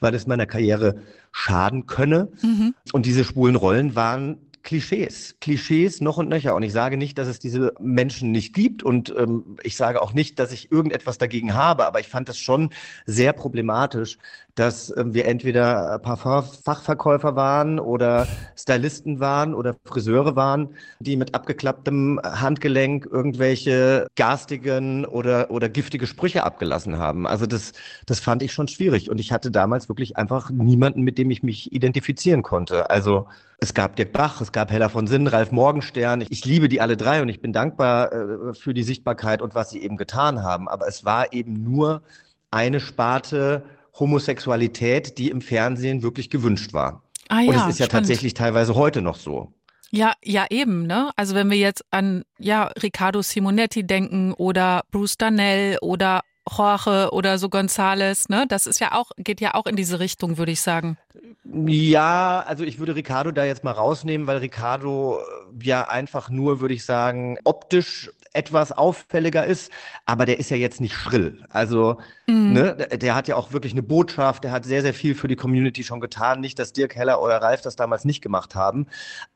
weil 0.00 0.14
es 0.14 0.26
meiner 0.26 0.46
Karriere 0.46 0.96
schaden 1.32 1.86
könne. 1.86 2.28
Mhm. 2.42 2.74
Und 2.92 3.06
diese 3.06 3.24
schwulen 3.24 3.56
Rollen 3.56 3.94
waren 3.94 4.38
Klischees, 4.66 5.36
Klischees 5.40 6.00
noch 6.00 6.16
und 6.16 6.28
nöcher. 6.28 6.56
Und 6.56 6.64
ich 6.64 6.72
sage 6.72 6.96
nicht, 6.96 7.16
dass 7.18 7.28
es 7.28 7.38
diese 7.38 7.72
Menschen 7.78 8.32
nicht 8.32 8.52
gibt. 8.52 8.82
Und 8.82 9.14
ähm, 9.16 9.56
ich 9.62 9.76
sage 9.76 10.02
auch 10.02 10.12
nicht, 10.12 10.40
dass 10.40 10.50
ich 10.50 10.72
irgendetwas 10.72 11.18
dagegen 11.18 11.54
habe, 11.54 11.86
aber 11.86 12.00
ich 12.00 12.08
fand 12.08 12.28
das 12.28 12.36
schon 12.36 12.70
sehr 13.06 13.32
problematisch, 13.32 14.18
dass 14.56 14.92
ähm, 14.96 15.14
wir 15.14 15.26
entweder 15.26 15.98
Parfumfachverkäufer 16.00 17.36
waren 17.36 17.78
oder 17.78 18.26
Stylisten 18.56 19.20
waren 19.20 19.54
oder 19.54 19.76
Friseure 19.84 20.34
waren, 20.34 20.70
die 20.98 21.16
mit 21.16 21.34
abgeklapptem 21.34 22.20
Handgelenk 22.24 23.06
irgendwelche 23.06 24.08
garstigen 24.16 25.04
oder, 25.04 25.50
oder 25.50 25.68
giftige 25.68 26.06
Sprüche 26.06 26.42
abgelassen 26.42 26.98
haben. 26.98 27.26
Also 27.26 27.46
das, 27.46 27.72
das 28.06 28.18
fand 28.18 28.42
ich 28.42 28.52
schon 28.52 28.66
schwierig 28.66 29.10
und 29.10 29.20
ich 29.20 29.30
hatte 29.30 29.50
damals 29.50 29.88
wirklich 29.88 30.16
einfach 30.16 30.50
niemanden, 30.50 31.02
mit 31.02 31.18
dem 31.18 31.30
ich 31.30 31.42
mich 31.42 31.72
identifizieren 31.72 32.42
konnte. 32.42 32.88
Also 32.90 33.28
es 33.58 33.74
gab 33.74 33.96
Dirk 33.96 34.12
Bach, 34.12 34.40
es 34.40 34.52
gab 34.52 34.70
Hella 34.70 34.88
von 34.88 35.06
Sinn, 35.06 35.26
Ralf 35.26 35.52
Morgenstern. 35.52 36.24
Ich 36.28 36.44
liebe 36.46 36.68
die 36.68 36.80
alle 36.80 36.96
drei 36.96 37.20
und 37.20 37.28
ich 37.28 37.40
bin 37.40 37.52
dankbar 37.52 38.12
äh, 38.12 38.54
für 38.54 38.72
die 38.72 38.82
Sichtbarkeit 38.82 39.42
und 39.42 39.54
was 39.54 39.70
sie 39.70 39.82
eben 39.82 39.98
getan 39.98 40.42
haben. 40.42 40.66
Aber 40.66 40.88
es 40.88 41.04
war 41.04 41.32
eben 41.34 41.62
nur 41.62 42.02
eine 42.50 42.80
Sparte 42.80 43.62
Homosexualität, 43.98 45.18
die 45.18 45.30
im 45.30 45.40
Fernsehen 45.40 46.02
wirklich 46.02 46.30
gewünscht 46.30 46.72
war. 46.72 47.02
Ah, 47.28 47.40
ja, 47.40 47.50
und 47.50 47.56
es 47.56 47.66
ist 47.66 47.78
ja 47.78 47.86
spannend. 47.86 47.90
tatsächlich 47.90 48.34
teilweise 48.34 48.74
heute 48.74 49.02
noch 49.02 49.16
so. 49.16 49.52
Ja, 49.90 50.12
ja, 50.22 50.46
eben, 50.50 50.86
ne? 50.86 51.10
Also 51.16 51.34
wenn 51.34 51.50
wir 51.50 51.58
jetzt 51.58 51.84
an 51.90 52.24
ja, 52.38 52.64
Riccardo 52.82 53.22
Simonetti 53.22 53.86
denken 53.86 54.32
oder 54.34 54.82
Bruce 54.90 55.16
Danell 55.16 55.78
oder 55.80 56.20
Jorge 56.48 57.10
oder 57.12 57.38
so 57.38 57.48
Gonzales, 57.48 58.28
ne? 58.28 58.46
Das 58.48 58.66
ist 58.66 58.80
ja 58.80 58.92
auch, 58.92 59.10
geht 59.16 59.40
ja 59.40 59.54
auch 59.54 59.66
in 59.66 59.76
diese 59.76 59.98
Richtung, 60.00 60.38
würde 60.38 60.52
ich 60.52 60.60
sagen. 60.60 60.98
Ja, 61.44 62.44
also 62.46 62.64
ich 62.64 62.78
würde 62.78 62.94
Ricardo 62.94 63.30
da 63.30 63.44
jetzt 63.44 63.64
mal 63.64 63.72
rausnehmen, 63.72 64.26
weil 64.26 64.38
Ricardo 64.38 65.18
äh, 65.18 65.64
ja 65.64 65.88
einfach 65.88 66.30
nur, 66.30 66.60
würde 66.60 66.74
ich 66.74 66.84
sagen, 66.84 67.38
optisch 67.44 68.10
etwas 68.36 68.72
auffälliger 68.72 69.44
ist, 69.44 69.72
aber 70.04 70.26
der 70.26 70.38
ist 70.38 70.50
ja 70.50 70.56
jetzt 70.56 70.80
nicht 70.80 70.94
schrill. 70.94 71.44
Also, 71.50 71.98
mhm. 72.26 72.52
ne, 72.52 72.74
der 72.74 73.14
hat 73.14 73.28
ja 73.28 73.36
auch 73.36 73.52
wirklich 73.52 73.72
eine 73.72 73.82
Botschaft, 73.82 74.44
der 74.44 74.52
hat 74.52 74.64
sehr, 74.64 74.82
sehr 74.82 74.94
viel 74.94 75.14
für 75.14 75.28
die 75.28 75.36
Community 75.36 75.82
schon 75.82 76.00
getan. 76.00 76.40
Nicht, 76.40 76.58
dass 76.58 76.72
Dirk 76.72 76.94
Heller 76.94 77.22
oder 77.22 77.38
Ralf 77.38 77.62
das 77.62 77.76
damals 77.76 78.04
nicht 78.04 78.22
gemacht 78.22 78.54
haben, 78.54 78.86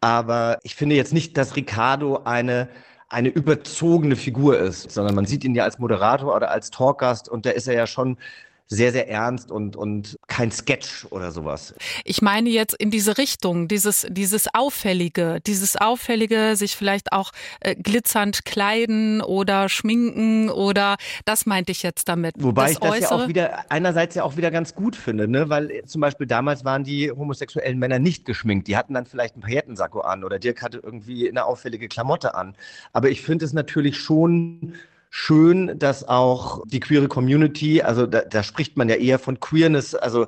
aber 0.01 0.59
ich 0.63 0.75
finde 0.75 0.97
jetzt 0.97 1.13
nicht, 1.13 1.37
dass 1.37 1.57
Ricardo 1.57 2.23
eine 2.25 2.69
eine 3.13 3.29
überzogene 3.29 4.15
Figur 4.15 4.57
ist, 4.57 4.93
sondern 4.93 5.17
man 5.17 5.27
sieht 5.27 5.43
ihn 5.43 5.57
ja 5.57 5.65
als 5.65 5.81
Moderator 5.81 6.35
oder 6.35 6.53
als 6.53 6.71
Talkgast 6.71 7.29
und 7.29 7.45
da 7.45 7.51
ist 7.51 7.67
er 7.67 7.75
ja 7.75 7.89
schon 7.89 8.17
sehr, 8.73 8.93
sehr 8.93 9.09
ernst 9.09 9.51
und, 9.51 9.75
und 9.75 10.17
kein 10.29 10.53
Sketch 10.53 11.05
oder 11.11 11.33
sowas. 11.33 11.75
Ich 12.05 12.23
meine 12.23 12.49
jetzt 12.49 12.73
in 12.75 12.93
diese 12.93 13.19
Richtung, 13.19 13.67
dieses, 13.67 14.07
dieses 14.09 14.55
Auffällige, 14.55 15.41
dieses 15.45 15.75
Auffällige, 15.77 16.55
sich 16.55 16.77
vielleicht 16.77 17.13
auch 17.13 17.33
äh, 17.59 17.75
glitzernd 17.75 18.45
kleiden 18.45 19.23
oder 19.23 19.69
schminken 19.69 20.51
oder 20.51 20.97
das 21.25 21.47
meinte 21.47 21.73
ich 21.73 21.83
jetzt 21.83 22.09
damit. 22.09 22.37
Wobei 22.39 22.63
das 22.63 22.73
ich 22.73 22.79
das 22.79 22.91
Äußere. 22.91 23.19
ja 23.19 23.25
auch 23.25 23.29
wieder 23.29 23.71
einerseits 23.71 24.15
ja 24.15 24.23
auch 24.23 24.37
wieder 24.37 24.53
ganz 24.53 24.73
gut 24.77 24.95
finde, 24.95 25.27
ne? 25.27 25.49
weil 25.49 25.83
zum 25.87 26.01
Beispiel 26.01 26.29
damals 26.29 26.65
waren 26.65 26.85
die 26.85 27.11
homosexuellen 27.11 27.79
Männer 27.79 27.99
nicht 27.99 28.25
geschminkt. 28.25 28.69
Die 28.69 28.77
hatten 28.77 28.95
dann 28.95 29.05
vielleicht 29.05 29.35
einen 29.35 29.43
Paillettensacko 29.43 30.01
an 30.03 30.23
oder 30.23 30.39
Dirk 30.39 30.63
hatte 30.63 30.79
irgendwie 30.81 31.29
eine 31.29 31.45
auffällige 31.45 31.89
Klamotte 31.89 32.37
an. 32.37 32.55
Aber 32.93 33.11
ich 33.11 33.23
finde 33.23 33.45
es 33.45 33.53
natürlich 33.53 33.99
schon 33.99 34.75
schön, 35.11 35.79
dass 35.79 36.09
auch 36.09 36.63
die 36.67 36.81
queere 36.81 37.09
Community, 37.09 37.83
also 37.83 38.07
da, 38.07 38.23
da 38.23 38.43
spricht 38.43 38.77
man 38.77 38.89
ja 38.89 38.95
eher 38.95 39.19
von 39.19 39.41
Queerness, 39.41 39.95
also 39.95 40.27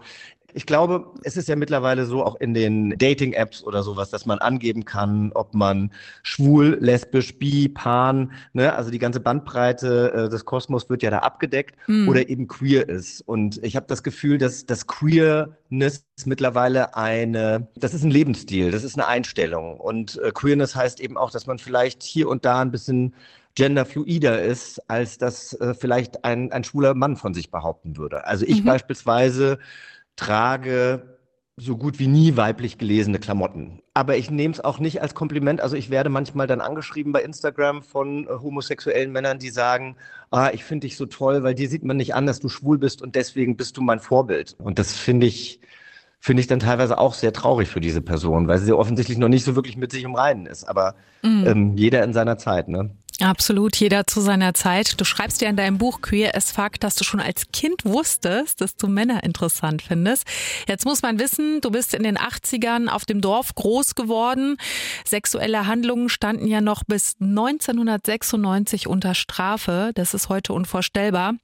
ich 0.55 0.67
glaube, 0.67 1.07
es 1.23 1.37
ist 1.37 1.49
ja 1.49 1.57
mittlerweile 1.57 2.05
so, 2.05 2.25
auch 2.25 2.37
in 2.37 2.55
den 2.55 2.91
Dating-Apps 2.99 3.63
oder 3.65 3.83
sowas, 3.83 4.11
dass 4.11 4.27
man 4.27 4.39
angeben 4.39 4.85
kann, 4.85 5.33
ob 5.35 5.55
man 5.55 5.93
schwul, 6.23 6.77
lesbisch, 6.81 7.39
bi, 7.39 7.69
pan, 7.69 8.33
ne, 8.53 8.75
also 8.75 8.91
die 8.91 8.99
ganze 8.99 9.21
Bandbreite 9.21 10.13
äh, 10.13 10.29
des 10.29 10.45
Kosmos 10.45 10.91
wird 10.91 11.03
ja 11.03 11.11
da 11.11 11.19
abgedeckt 11.19 11.77
hm. 11.87 12.09
oder 12.09 12.29
eben 12.29 12.49
queer 12.49 12.89
ist. 12.89 13.23
Und 13.23 13.63
ich 13.65 13.77
habe 13.77 13.87
das 13.89 14.03
Gefühl, 14.03 14.39
dass 14.39 14.67
das 14.67 14.87
Queerness 14.87 16.05
mittlerweile 16.25 16.97
eine, 16.97 17.69
das 17.77 17.95
ist 17.95 18.05
ein 18.05 18.11
Lebensstil, 18.11 18.71
das 18.71 18.85
ist 18.85 18.99
eine 18.99 19.07
Einstellung. 19.07 19.79
Und 19.79 20.19
äh, 20.19 20.33
Queerness 20.33 20.77
heißt 20.77 21.01
eben 21.01 21.17
auch, 21.17 21.31
dass 21.31 21.47
man 21.47 21.59
vielleicht 21.59 22.03
hier 22.03 22.29
und 22.29 22.45
da 22.45 22.61
ein 22.61 22.71
bisschen 22.71 23.15
genderfluider 23.55 24.43
ist, 24.43 24.91
als 24.91 25.19
das 25.19 25.53
äh, 25.55 25.75
vielleicht 25.75 26.25
ein, 26.25 26.53
ein 26.53 26.65
schwuler 26.65 26.95
Mann 26.95 27.17
von 27.17 27.35
sich 27.35 27.51
behaupten 27.51 27.97
würde. 27.97 28.27
Also 28.27 28.47
ich 28.47 28.63
mhm. 28.63 28.67
beispielsweise 28.67 29.59
trage 30.17 31.13
so 31.57 31.77
gut 31.77 31.99
wie 31.99 32.09
nie 32.09 32.37
weiblich 32.37 32.79
gelesene 32.79 33.19
Klamotten. 33.19 33.83
Aber 33.93 34.17
ich 34.17 34.31
nehme 34.31 34.55
es 34.55 34.61
auch 34.61 34.79
nicht 34.79 35.03
als 35.03 35.15
Kompliment. 35.15 35.61
Also 35.61 35.77
ich 35.77 35.91
werde 35.91 36.09
manchmal 36.09 36.47
dann 36.47 36.63
angeschrieben 36.63 37.13
bei 37.13 37.23
Instagram 37.23 37.83
von 37.83 38.27
äh, 38.27 38.31
homosexuellen 38.31 39.13
Männern, 39.13 39.39
die 39.39 39.51
sagen, 39.51 39.97
ah, 40.31 40.51
ich 40.53 40.65
finde 40.65 40.87
dich 40.87 40.97
so 40.97 41.05
toll, 41.05 41.43
weil 41.43 41.55
dir 41.55 41.69
sieht 41.69 41.85
man 41.85 41.99
nicht 41.99 42.15
an, 42.15 42.27
dass 42.27 42.41
du 42.41 42.49
schwul 42.49 42.79
bist 42.79 43.03
und 43.03 43.15
deswegen 43.17 43.57
bist 43.57 43.77
du 43.77 43.83
mein 43.83 44.01
Vorbild. 44.01 44.57
Und 44.59 44.79
das 44.79 44.95
finde 44.97 45.27
ich, 45.27 45.61
finde 46.21 46.41
ich 46.41 46.47
dann 46.47 46.61
teilweise 46.61 46.97
auch 46.97 47.13
sehr 47.13 47.35
traurig 47.35 47.69
für 47.69 47.81
diese 47.81 48.01
Person, 48.01 48.49
weil 48.49 48.59
sie 48.59 48.73
offensichtlich 48.73 49.19
noch 49.19 49.29
nicht 49.29 49.45
so 49.45 49.55
wirklich 49.55 49.77
mit 49.77 49.93
sich 49.93 50.05
im 50.05 50.15
Reinen 50.15 50.47
ist. 50.47 50.65
Aber 50.65 50.95
mhm. 51.23 51.47
ähm, 51.47 51.77
jeder 51.77 52.03
in 52.03 52.15
seiner 52.15 52.39
Zeit, 52.39 52.69
ne? 52.69 52.97
Absolut, 53.21 53.77
jeder 53.77 54.07
zu 54.07 54.21
seiner 54.21 54.55
Zeit. 54.55 55.01
Du 55.01 55.05
schreibst 55.05 55.43
ja 55.43 55.49
in 55.49 55.57
deinem 55.57 55.79
Buch 55.79 56.01
Queer 56.01 56.35
as 56.35 56.51
Fuck, 56.51 56.81
dass 56.81 56.97
du 56.97 57.05
schon 57.05 57.21
als 57.21 57.53
Kind 57.53 57.85
wusstest, 57.85 58.61
dass 58.61 58.77
du 58.77 58.89
Männer 58.89 59.23
interessant 59.23 59.83
findest. 59.83 60.27
Jetzt 60.67 60.87
muss 60.87 61.03
man 61.03 61.19
wissen, 61.19 61.61
du 61.61 61.71
bist 61.71 61.95
in 61.95 62.03
den 62.03 62.17
80ern 62.17 62.89
auf 62.89 63.05
dem 63.05 63.21
Dorf 63.21 63.55
groß 63.55 63.95
geworden. 63.95 64.57
Sexuelle 65.05 65.67
Handlungen 65.67 66.09
standen 66.09 66.47
ja 66.47 66.61
noch 66.61 66.85
bis 66.85 67.17
1996 67.21 68.87
unter 68.87 69.15
Strafe. 69.15 69.93
Das 69.95 70.15
ist 70.15 70.29
heute 70.29 70.55
unvorstellbar. 70.55 71.35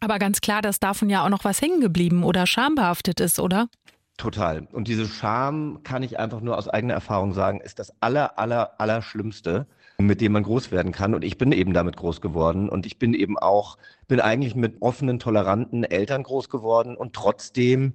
Aber 0.00 0.18
ganz 0.18 0.40
klar, 0.40 0.62
dass 0.62 0.80
davon 0.80 1.10
ja 1.10 1.24
auch 1.24 1.30
noch 1.30 1.44
was 1.44 1.60
hängen 1.60 1.80
geblieben 1.80 2.24
oder 2.24 2.46
schambehaftet 2.46 3.20
ist, 3.20 3.40
oder? 3.40 3.68
Total. 4.16 4.68
Und 4.70 4.86
diese 4.86 5.08
Scham, 5.08 5.82
kann 5.82 6.04
ich 6.04 6.18
einfach 6.18 6.40
nur 6.40 6.56
aus 6.56 6.68
eigener 6.68 6.94
Erfahrung 6.94 7.32
sagen, 7.32 7.60
ist 7.60 7.80
das 7.80 7.92
aller, 8.00 8.38
aller, 8.38 8.80
aller 8.80 9.02
Schlimmste 9.02 9.66
mit 9.98 10.20
dem 10.20 10.32
man 10.32 10.42
groß 10.42 10.72
werden 10.72 10.92
kann. 10.92 11.14
Und 11.14 11.24
ich 11.24 11.38
bin 11.38 11.52
eben 11.52 11.72
damit 11.72 11.96
groß 11.96 12.20
geworden. 12.20 12.68
Und 12.68 12.86
ich 12.86 12.98
bin 12.98 13.14
eben 13.14 13.38
auch, 13.38 13.78
bin 14.08 14.20
eigentlich 14.20 14.54
mit 14.54 14.82
offenen, 14.82 15.18
toleranten 15.18 15.84
Eltern 15.84 16.22
groß 16.22 16.48
geworden. 16.48 16.96
Und 16.96 17.14
trotzdem 17.14 17.94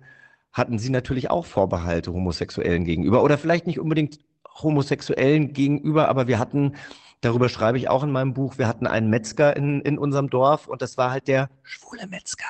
hatten 0.51 0.79
sie 0.79 0.89
natürlich 0.89 1.29
auch 1.29 1.45
Vorbehalte 1.45 2.13
Homosexuellen 2.13 2.85
gegenüber. 2.85 3.23
Oder 3.23 3.37
vielleicht 3.37 3.67
nicht 3.67 3.79
unbedingt 3.79 4.19
Homosexuellen 4.61 5.53
gegenüber, 5.53 6.09
aber 6.09 6.27
wir 6.27 6.39
hatten, 6.39 6.75
darüber 7.21 7.49
schreibe 7.49 7.77
ich 7.77 7.89
auch 7.89 8.03
in 8.03 8.11
meinem 8.11 8.33
Buch, 8.33 8.57
wir 8.57 8.67
hatten 8.67 8.87
einen 8.87 9.09
Metzger 9.09 9.55
in, 9.55 9.81
in 9.81 9.97
unserem 9.97 10.29
Dorf 10.29 10.67
und 10.67 10.81
das 10.81 10.97
war 10.97 11.11
halt 11.11 11.27
der 11.27 11.49
schwule 11.63 12.07
Metzger. 12.07 12.47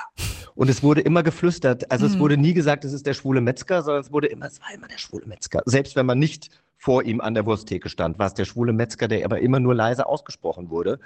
Und 0.54 0.68
es 0.68 0.82
wurde 0.82 1.00
immer 1.00 1.22
geflüstert. 1.22 1.90
Also 1.90 2.06
mhm. 2.06 2.12
es 2.12 2.18
wurde 2.18 2.36
nie 2.36 2.54
gesagt, 2.54 2.84
es 2.84 2.92
ist 2.92 3.06
der 3.06 3.14
schwule 3.14 3.40
Metzger, 3.40 3.82
sondern 3.82 4.02
es 4.02 4.12
wurde 4.12 4.26
immer, 4.26 4.46
es 4.46 4.60
war 4.60 4.74
immer 4.74 4.88
der 4.88 4.98
schwule 4.98 5.26
Metzger. 5.26 5.62
Selbst 5.66 5.96
wenn 5.96 6.06
man 6.06 6.18
nicht 6.18 6.50
vor 6.80 7.02
ihm 7.02 7.20
an 7.20 7.34
der 7.34 7.44
Wursttheke 7.44 7.90
stand, 7.90 8.18
war 8.18 8.26
es 8.26 8.34
der 8.34 8.46
schwule 8.46 8.72
Metzger, 8.72 9.06
der 9.06 9.22
aber 9.26 9.40
immer 9.40 9.60
nur 9.60 9.74
leise 9.74 10.06
ausgesprochen 10.06 10.70
wurde. 10.70 10.98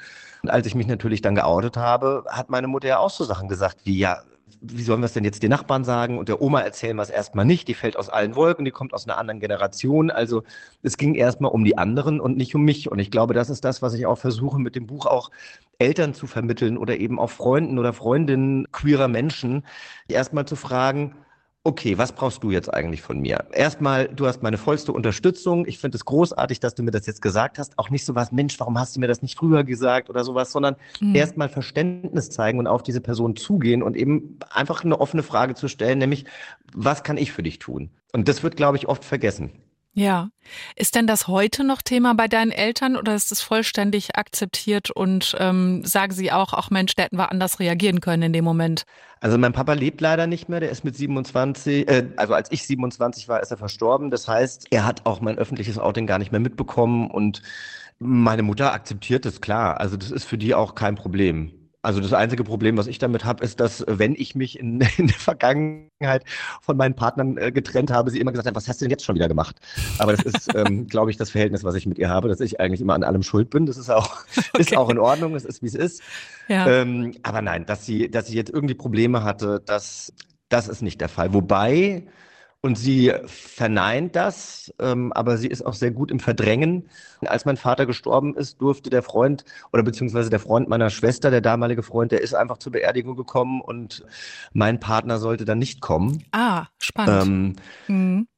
Und 0.44 0.48
als 0.48 0.68
ich 0.68 0.76
mich 0.76 0.86
natürlich 0.86 1.20
dann 1.20 1.34
geoutet 1.34 1.76
habe, 1.76 2.24
hat 2.28 2.48
meine 2.48 2.68
Mutter 2.68 2.86
ja 2.86 2.98
auch 2.98 3.10
so 3.10 3.24
Sachen 3.24 3.48
gesagt 3.48 3.80
wie, 3.82 3.98
ja, 3.98 4.22
wie 4.60 4.84
sollen 4.84 5.00
wir 5.00 5.06
es 5.06 5.14
denn 5.14 5.24
jetzt 5.24 5.42
den 5.42 5.50
Nachbarn 5.50 5.82
sagen 5.82 6.16
und 6.16 6.28
der 6.28 6.40
Oma 6.40 6.60
erzählen 6.60 6.96
wir 6.96 7.02
es 7.02 7.10
erstmal 7.10 7.44
nicht, 7.44 7.66
die 7.66 7.74
fällt 7.74 7.96
aus 7.96 8.08
allen 8.08 8.36
Wolken, 8.36 8.64
die 8.64 8.70
kommt 8.70 8.94
aus 8.94 9.04
einer 9.04 9.18
anderen 9.18 9.40
Generation. 9.40 10.12
Also 10.12 10.44
es 10.82 10.96
ging 10.96 11.16
erstmal 11.16 11.50
um 11.50 11.64
die 11.64 11.76
anderen 11.76 12.20
und 12.20 12.36
nicht 12.36 12.54
um 12.54 12.62
mich. 12.62 12.88
Und 12.88 13.00
ich 13.00 13.10
glaube, 13.10 13.34
das 13.34 13.50
ist 13.50 13.64
das, 13.64 13.82
was 13.82 13.94
ich 13.94 14.06
auch 14.06 14.18
versuche 14.18 14.60
mit 14.60 14.76
dem 14.76 14.86
Buch 14.86 15.06
auch 15.06 15.32
Eltern 15.78 16.14
zu 16.14 16.28
vermitteln 16.28 16.78
oder 16.78 16.96
eben 16.98 17.18
auch 17.18 17.30
Freunden 17.30 17.80
oder 17.80 17.92
Freundinnen 17.92 18.68
queerer 18.70 19.08
Menschen, 19.08 19.64
erstmal 20.06 20.46
zu 20.46 20.54
fragen, 20.54 21.16
okay, 21.64 21.96
was 21.96 22.12
brauchst 22.12 22.42
du 22.44 22.50
jetzt 22.50 22.72
eigentlich 22.72 23.00
von 23.00 23.18
mir? 23.18 23.46
Erstmal, 23.52 24.06
du 24.08 24.26
hast 24.26 24.42
meine 24.42 24.58
vollste 24.58 24.92
Unterstützung. 24.92 25.66
Ich 25.66 25.78
finde 25.78 25.96
es 25.96 26.04
großartig, 26.04 26.60
dass 26.60 26.74
du 26.74 26.82
mir 26.82 26.90
das 26.90 27.06
jetzt 27.06 27.22
gesagt 27.22 27.58
hast. 27.58 27.78
Auch 27.78 27.88
nicht 27.88 28.04
so 28.04 28.14
was, 28.14 28.32
Mensch, 28.32 28.60
warum 28.60 28.78
hast 28.78 28.94
du 28.94 29.00
mir 29.00 29.08
das 29.08 29.22
nicht 29.22 29.38
früher 29.38 29.64
gesagt 29.64 30.10
oder 30.10 30.24
sowas, 30.24 30.52
sondern 30.52 30.76
mhm. 31.00 31.14
erstmal 31.14 31.48
Verständnis 31.48 32.28
zeigen 32.28 32.58
und 32.58 32.66
auf 32.66 32.82
diese 32.82 33.00
Person 33.00 33.34
zugehen 33.34 33.82
und 33.82 33.96
eben 33.96 34.38
einfach 34.50 34.84
eine 34.84 35.00
offene 35.00 35.22
Frage 35.22 35.54
zu 35.54 35.68
stellen, 35.68 35.98
nämlich, 35.98 36.26
was 36.74 37.02
kann 37.02 37.16
ich 37.16 37.32
für 37.32 37.42
dich 37.42 37.58
tun? 37.58 37.88
Und 38.12 38.28
das 38.28 38.42
wird, 38.42 38.56
glaube 38.56 38.76
ich, 38.76 38.86
oft 38.86 39.02
vergessen. 39.02 39.50
Ja. 39.94 40.28
Ist 40.74 40.96
denn 40.96 41.06
das 41.06 41.28
heute 41.28 41.62
noch 41.62 41.80
Thema 41.80 42.14
bei 42.14 42.26
deinen 42.26 42.50
Eltern 42.50 42.96
oder 42.96 43.14
ist 43.14 43.30
es 43.30 43.40
vollständig 43.40 44.16
akzeptiert 44.16 44.90
und 44.90 45.36
ähm, 45.38 45.84
sagen 45.84 46.12
sie 46.12 46.32
auch, 46.32 46.52
auch 46.52 46.70
Mensch, 46.70 46.94
da 46.96 47.04
hätten 47.04 47.16
wir 47.16 47.30
anders 47.30 47.60
reagieren 47.60 48.00
können 48.00 48.24
in 48.24 48.32
dem 48.32 48.44
Moment? 48.44 48.84
Also 49.20 49.38
mein 49.38 49.52
Papa 49.52 49.72
lebt 49.72 50.00
leider 50.00 50.26
nicht 50.26 50.48
mehr, 50.48 50.60
der 50.60 50.70
ist 50.70 50.84
mit 50.84 50.96
27, 50.96 51.88
äh, 51.88 52.08
also 52.16 52.34
als 52.34 52.50
ich 52.50 52.66
27 52.66 53.28
war, 53.28 53.40
ist 53.40 53.52
er 53.52 53.56
verstorben. 53.56 54.10
Das 54.10 54.26
heißt, 54.26 54.66
er 54.70 54.84
hat 54.84 55.06
auch 55.06 55.20
mein 55.20 55.38
öffentliches 55.38 55.78
Outing 55.78 56.06
gar 56.06 56.18
nicht 56.18 56.32
mehr 56.32 56.40
mitbekommen 56.40 57.10
und 57.10 57.40
meine 58.00 58.42
Mutter 58.42 58.72
akzeptiert 58.72 59.24
es 59.24 59.40
klar. 59.40 59.80
Also 59.80 59.96
das 59.96 60.10
ist 60.10 60.24
für 60.24 60.36
die 60.36 60.54
auch 60.54 60.74
kein 60.74 60.96
Problem. 60.96 61.52
Also 61.84 62.00
das 62.00 62.14
einzige 62.14 62.44
Problem, 62.44 62.78
was 62.78 62.86
ich 62.86 62.98
damit 62.98 63.26
habe, 63.26 63.44
ist, 63.44 63.60
dass 63.60 63.84
wenn 63.86 64.14
ich 64.16 64.34
mich 64.34 64.58
in, 64.58 64.80
in 64.96 65.08
der 65.08 65.16
Vergangenheit 65.16 66.24
von 66.62 66.78
meinen 66.78 66.96
Partnern 66.96 67.36
äh, 67.36 67.52
getrennt 67.52 67.90
habe, 67.90 68.10
sie 68.10 68.20
immer 68.20 68.32
gesagt 68.32 68.46
haben, 68.46 68.56
was 68.56 68.66
hast 68.68 68.80
du 68.80 68.86
denn 68.86 68.90
jetzt 68.90 69.04
schon 69.04 69.14
wieder 69.14 69.28
gemacht? 69.28 69.56
Aber 69.98 70.16
das 70.16 70.24
ist, 70.24 70.54
ähm, 70.54 70.86
glaube 70.88 71.10
ich, 71.10 71.18
das 71.18 71.30
Verhältnis, 71.30 71.62
was 71.62 71.74
ich 71.74 71.84
mit 71.84 71.98
ihr 71.98 72.08
habe, 72.08 72.28
dass 72.28 72.40
ich 72.40 72.58
eigentlich 72.58 72.80
immer 72.80 72.94
an 72.94 73.04
allem 73.04 73.22
schuld 73.22 73.50
bin. 73.50 73.66
Das 73.66 73.76
ist 73.76 73.90
auch, 73.90 74.24
okay. 74.36 74.62
ist 74.62 74.74
auch 74.74 74.88
in 74.88 74.98
Ordnung, 74.98 75.34
es 75.34 75.44
ist, 75.44 75.62
wie 75.62 75.66
es 75.66 75.74
ist. 75.74 76.02
Ja. 76.48 76.66
Ähm, 76.66 77.12
aber 77.22 77.42
nein, 77.42 77.66
dass 77.66 77.84
sie, 77.84 78.10
dass 78.10 78.28
sie 78.28 78.36
jetzt 78.36 78.50
irgendwie 78.50 78.74
Probleme 78.74 79.22
hatte, 79.22 79.60
das, 79.66 80.10
das 80.48 80.68
ist 80.68 80.80
nicht 80.80 81.02
der 81.02 81.10
Fall. 81.10 81.34
Wobei 81.34 82.06
und 82.64 82.76
sie 82.78 83.12
verneint 83.26 84.16
das, 84.16 84.72
ähm, 84.78 85.12
aber 85.12 85.36
sie 85.36 85.48
ist 85.48 85.66
auch 85.66 85.74
sehr 85.74 85.90
gut 85.90 86.10
im 86.10 86.18
Verdrängen. 86.18 86.88
Als 87.20 87.44
mein 87.44 87.58
Vater 87.58 87.84
gestorben 87.84 88.34
ist, 88.34 88.58
durfte 88.62 88.88
der 88.88 89.02
Freund 89.02 89.44
oder 89.70 89.82
beziehungsweise 89.82 90.30
der 90.30 90.40
Freund 90.40 90.66
meiner 90.70 90.88
Schwester, 90.88 91.30
der 91.30 91.42
damalige 91.42 91.82
Freund, 91.82 92.10
der 92.10 92.22
ist 92.22 92.32
einfach 92.32 92.56
zur 92.56 92.72
Beerdigung 92.72 93.16
gekommen 93.16 93.60
und 93.60 94.06
mein 94.54 94.80
Partner 94.80 95.18
sollte 95.18 95.44
dann 95.44 95.58
nicht 95.58 95.82
kommen. 95.82 96.24
Ah, 96.32 96.68
spannend. 96.78 97.60
Ähm, 97.86 97.94
mhm. 97.94 98.28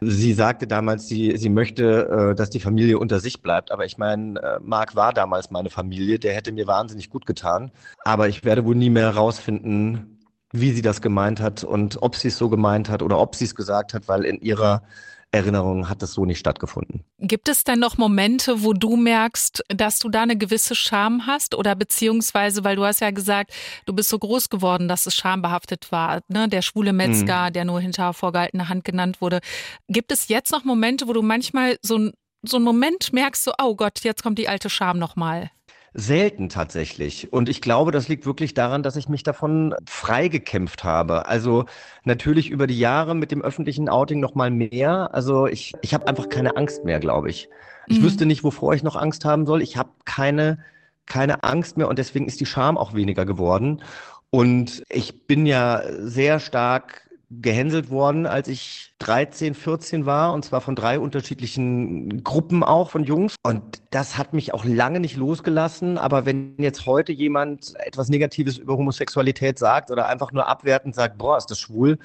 Sie 0.00 0.32
sagte 0.32 0.66
damals, 0.66 1.06
sie, 1.06 1.36
sie 1.36 1.48
möchte, 1.48 2.32
äh, 2.32 2.34
dass 2.34 2.50
die 2.50 2.58
Familie 2.58 2.98
unter 2.98 3.20
sich 3.20 3.40
bleibt. 3.40 3.70
Aber 3.70 3.84
ich 3.84 3.98
meine, 3.98 4.40
äh, 4.42 4.58
Marc 4.64 4.96
war 4.96 5.12
damals 5.12 5.52
meine 5.52 5.70
Familie, 5.70 6.18
der 6.18 6.34
hätte 6.34 6.50
mir 6.50 6.66
wahnsinnig 6.66 7.08
gut 7.08 7.24
getan. 7.24 7.70
Aber 8.04 8.26
ich 8.26 8.42
werde 8.42 8.64
wohl 8.64 8.74
nie 8.74 8.90
mehr 8.90 9.14
herausfinden, 9.14 10.19
wie 10.52 10.72
sie 10.72 10.82
das 10.82 11.00
gemeint 11.00 11.40
hat 11.40 11.64
und 11.64 12.02
ob 12.02 12.16
sie 12.16 12.28
es 12.28 12.38
so 12.38 12.48
gemeint 12.48 12.88
hat 12.88 13.02
oder 13.02 13.18
ob 13.18 13.34
sie 13.34 13.44
es 13.44 13.54
gesagt 13.54 13.94
hat, 13.94 14.08
weil 14.08 14.24
in 14.24 14.40
ihrer 14.40 14.82
Erinnerung 15.32 15.88
hat 15.88 16.02
das 16.02 16.12
so 16.12 16.24
nicht 16.24 16.40
stattgefunden. 16.40 17.04
Gibt 17.18 17.48
es 17.48 17.62
denn 17.62 17.78
noch 17.78 17.98
Momente, 17.98 18.64
wo 18.64 18.72
du 18.72 18.96
merkst, 18.96 19.62
dass 19.68 20.00
du 20.00 20.08
da 20.08 20.22
eine 20.22 20.36
gewisse 20.36 20.74
Scham 20.74 21.26
hast 21.26 21.54
oder 21.54 21.76
beziehungsweise, 21.76 22.64
weil 22.64 22.74
du 22.74 22.84
hast 22.84 23.00
ja 23.00 23.12
gesagt, 23.12 23.52
du 23.86 23.92
bist 23.92 24.08
so 24.08 24.18
groß 24.18 24.48
geworden, 24.48 24.88
dass 24.88 25.06
es 25.06 25.14
schambehaftet 25.14 25.92
war, 25.92 26.22
ne? 26.28 26.48
der 26.48 26.62
schwule 26.62 26.92
Metzger, 26.92 27.48
mhm. 27.48 27.52
der 27.52 27.64
nur 27.64 27.80
hinter 27.80 28.12
vorgehaltener 28.12 28.68
Hand 28.68 28.84
genannt 28.84 29.20
wurde. 29.20 29.38
Gibt 29.88 30.10
es 30.10 30.26
jetzt 30.28 30.50
noch 30.50 30.64
Momente, 30.64 31.06
wo 31.06 31.12
du 31.12 31.22
manchmal 31.22 31.76
so, 31.80 32.10
so 32.42 32.56
einen 32.56 32.64
Moment 32.64 33.12
merkst, 33.12 33.44
so, 33.44 33.52
oh 33.62 33.76
Gott, 33.76 34.00
jetzt 34.02 34.24
kommt 34.24 34.38
die 34.38 34.48
alte 34.48 34.68
Scham 34.68 34.98
nochmal? 34.98 35.50
Selten 35.92 36.48
tatsächlich. 36.48 37.32
Und 37.32 37.48
ich 37.48 37.60
glaube, 37.60 37.90
das 37.90 38.08
liegt 38.08 38.24
wirklich 38.24 38.54
daran, 38.54 38.82
dass 38.82 38.96
ich 38.96 39.08
mich 39.08 39.24
davon 39.24 39.74
freigekämpft 39.88 40.84
habe. 40.84 41.26
Also 41.26 41.64
natürlich 42.04 42.50
über 42.50 42.66
die 42.66 42.78
Jahre 42.78 43.14
mit 43.16 43.32
dem 43.32 43.42
öffentlichen 43.42 43.88
Outing 43.88 44.20
noch 44.20 44.34
mal 44.34 44.50
mehr. 44.50 45.12
Also 45.12 45.46
ich, 45.46 45.72
ich 45.82 45.92
habe 45.92 46.06
einfach 46.06 46.28
keine 46.28 46.56
Angst 46.56 46.84
mehr, 46.84 47.00
glaube 47.00 47.30
ich. 47.30 47.48
Ich 47.88 47.98
mhm. 47.98 48.04
wüsste 48.04 48.24
nicht, 48.24 48.44
wovor 48.44 48.74
ich 48.74 48.84
noch 48.84 48.94
Angst 48.94 49.24
haben 49.24 49.46
soll. 49.46 49.62
Ich 49.62 49.76
habe 49.76 49.90
keine, 50.04 50.58
keine 51.06 51.42
Angst 51.42 51.76
mehr 51.76 51.88
und 51.88 51.98
deswegen 51.98 52.26
ist 52.26 52.40
die 52.40 52.46
Scham 52.46 52.78
auch 52.78 52.94
weniger 52.94 53.26
geworden. 53.26 53.82
Und 54.30 54.84
ich 54.88 55.26
bin 55.26 55.44
ja 55.44 55.82
sehr 55.98 56.38
stark 56.38 57.09
gehänselt 57.30 57.90
worden, 57.90 58.26
als 58.26 58.48
ich 58.48 58.92
13, 58.98 59.54
14 59.54 60.04
war, 60.04 60.32
und 60.32 60.44
zwar 60.44 60.60
von 60.60 60.74
drei 60.74 60.98
unterschiedlichen 60.98 62.24
Gruppen 62.24 62.64
auch 62.64 62.90
von 62.90 63.04
Jungs. 63.04 63.36
Und 63.42 63.62
das 63.90 64.18
hat 64.18 64.32
mich 64.32 64.52
auch 64.52 64.64
lange 64.64 64.98
nicht 64.98 65.16
losgelassen. 65.16 65.96
Aber 65.96 66.26
wenn 66.26 66.56
jetzt 66.58 66.86
heute 66.86 67.12
jemand 67.12 67.74
etwas 67.78 68.08
Negatives 68.08 68.58
über 68.58 68.76
Homosexualität 68.76 69.58
sagt 69.58 69.92
oder 69.92 70.08
einfach 70.08 70.32
nur 70.32 70.48
abwertend 70.48 70.94
sagt, 70.96 71.18
boah, 71.18 71.38
ist 71.38 71.50
das 71.50 71.60
schwul, 71.60 71.98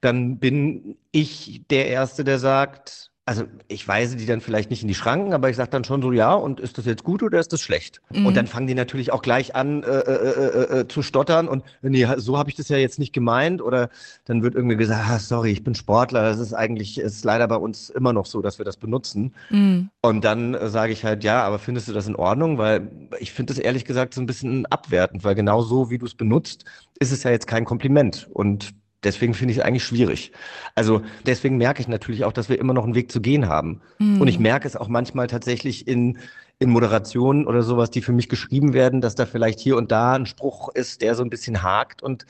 dann 0.00 0.38
bin 0.38 0.96
ich 1.12 1.62
der 1.70 1.86
Erste, 1.86 2.24
der 2.24 2.40
sagt, 2.40 3.11
also 3.24 3.44
ich 3.68 3.86
weise 3.86 4.16
die 4.16 4.26
dann 4.26 4.40
vielleicht 4.40 4.70
nicht 4.70 4.82
in 4.82 4.88
die 4.88 4.96
Schranken, 4.96 5.32
aber 5.32 5.48
ich 5.48 5.54
sage 5.54 5.70
dann 5.70 5.84
schon 5.84 6.02
so, 6.02 6.10
ja, 6.10 6.34
und 6.34 6.58
ist 6.58 6.76
das 6.76 6.86
jetzt 6.86 7.04
gut 7.04 7.22
oder 7.22 7.38
ist 7.38 7.52
das 7.52 7.60
schlecht? 7.60 8.00
Mhm. 8.10 8.26
Und 8.26 8.36
dann 8.36 8.48
fangen 8.48 8.66
die 8.66 8.74
natürlich 8.74 9.12
auch 9.12 9.22
gleich 9.22 9.54
an 9.54 9.84
äh, 9.84 9.86
äh, 9.86 10.48
äh, 10.48 10.80
äh 10.80 10.88
zu 10.88 11.02
stottern 11.02 11.46
und 11.46 11.62
nee, 11.82 12.06
so 12.16 12.36
habe 12.36 12.50
ich 12.50 12.56
das 12.56 12.68
ja 12.68 12.78
jetzt 12.78 12.98
nicht 12.98 13.12
gemeint. 13.12 13.62
Oder 13.62 13.90
dann 14.24 14.42
wird 14.42 14.56
irgendwie 14.56 14.76
gesagt, 14.76 15.04
ah, 15.08 15.18
sorry, 15.20 15.52
ich 15.52 15.62
bin 15.62 15.76
Sportler, 15.76 16.22
das 16.22 16.40
ist 16.40 16.52
eigentlich, 16.52 16.98
ist 16.98 17.24
leider 17.24 17.46
bei 17.46 17.56
uns 17.56 17.90
immer 17.90 18.12
noch 18.12 18.26
so, 18.26 18.42
dass 18.42 18.58
wir 18.58 18.64
das 18.64 18.76
benutzen. 18.76 19.34
Mhm. 19.50 19.90
Und 20.00 20.24
dann 20.24 20.54
äh, 20.54 20.68
sage 20.68 20.92
ich 20.92 21.04
halt, 21.04 21.22
ja, 21.22 21.44
aber 21.44 21.60
findest 21.60 21.86
du 21.86 21.92
das 21.92 22.08
in 22.08 22.16
Ordnung? 22.16 22.58
Weil 22.58 22.90
ich 23.20 23.32
finde 23.32 23.54
das 23.54 23.62
ehrlich 23.62 23.84
gesagt 23.84 24.14
so 24.14 24.20
ein 24.20 24.26
bisschen 24.26 24.66
abwertend, 24.66 25.22
weil 25.22 25.36
genau 25.36 25.62
so, 25.62 25.90
wie 25.90 25.98
du 25.98 26.06
es 26.06 26.14
benutzt, 26.16 26.64
ist 26.98 27.12
es 27.12 27.22
ja 27.22 27.30
jetzt 27.30 27.46
kein 27.46 27.64
Kompliment. 27.64 28.28
Und 28.32 28.74
deswegen 29.04 29.34
finde 29.34 29.52
ich 29.52 29.58
es 29.58 29.64
eigentlich 29.64 29.84
schwierig. 29.84 30.32
Also 30.74 31.02
deswegen 31.26 31.56
merke 31.56 31.80
ich 31.80 31.88
natürlich 31.88 32.24
auch, 32.24 32.32
dass 32.32 32.48
wir 32.48 32.58
immer 32.58 32.74
noch 32.74 32.84
einen 32.84 32.94
Weg 32.94 33.10
zu 33.10 33.20
gehen 33.20 33.48
haben. 33.48 33.80
Mhm. 33.98 34.20
Und 34.20 34.28
ich 34.28 34.38
merke 34.38 34.66
es 34.66 34.76
auch 34.76 34.88
manchmal 34.88 35.26
tatsächlich 35.26 35.86
in, 35.86 36.18
in 36.58 36.70
Moderationen 36.70 37.46
oder 37.46 37.62
sowas, 37.62 37.90
die 37.90 38.02
für 38.02 38.12
mich 38.12 38.28
geschrieben 38.28 38.72
werden, 38.72 39.00
dass 39.00 39.14
da 39.14 39.26
vielleicht 39.26 39.60
hier 39.60 39.76
und 39.76 39.92
da 39.92 40.14
ein 40.14 40.26
Spruch 40.26 40.68
ist, 40.70 41.02
der 41.02 41.14
so 41.14 41.22
ein 41.22 41.30
bisschen 41.30 41.62
hakt. 41.62 42.02
Und 42.02 42.26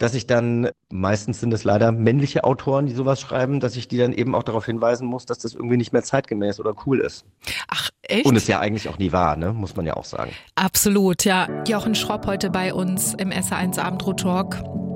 dass 0.00 0.14
ich 0.14 0.26
dann, 0.26 0.70
meistens 0.88 1.40
sind 1.40 1.52
es 1.52 1.62
leider 1.62 1.92
männliche 1.92 2.44
Autoren, 2.44 2.86
die 2.86 2.94
sowas 2.94 3.20
schreiben, 3.20 3.60
dass 3.60 3.76
ich 3.76 3.86
die 3.86 3.98
dann 3.98 4.14
eben 4.14 4.34
auch 4.34 4.42
darauf 4.42 4.64
hinweisen 4.64 5.06
muss, 5.06 5.26
dass 5.26 5.38
das 5.38 5.54
irgendwie 5.54 5.76
nicht 5.76 5.92
mehr 5.92 6.02
zeitgemäß 6.02 6.58
oder 6.58 6.74
cool 6.86 7.00
ist. 7.00 7.26
Ach, 7.68 7.90
echt? 8.02 8.24
Und 8.24 8.34
es 8.34 8.46
ja 8.46 8.60
eigentlich 8.60 8.88
auch 8.88 8.96
nie 8.96 9.12
war, 9.12 9.36
ne? 9.36 9.52
muss 9.52 9.76
man 9.76 9.84
ja 9.84 9.94
auch 9.94 10.06
sagen. 10.06 10.32
Absolut, 10.54 11.24
ja. 11.26 11.64
Jochen 11.64 11.94
Schropp 11.94 12.26
heute 12.26 12.48
bei 12.48 12.72
uns 12.72 13.12
im 13.12 13.30
SR1 13.30 13.78
Abendrot 13.78 14.20
Talk. 14.20 14.89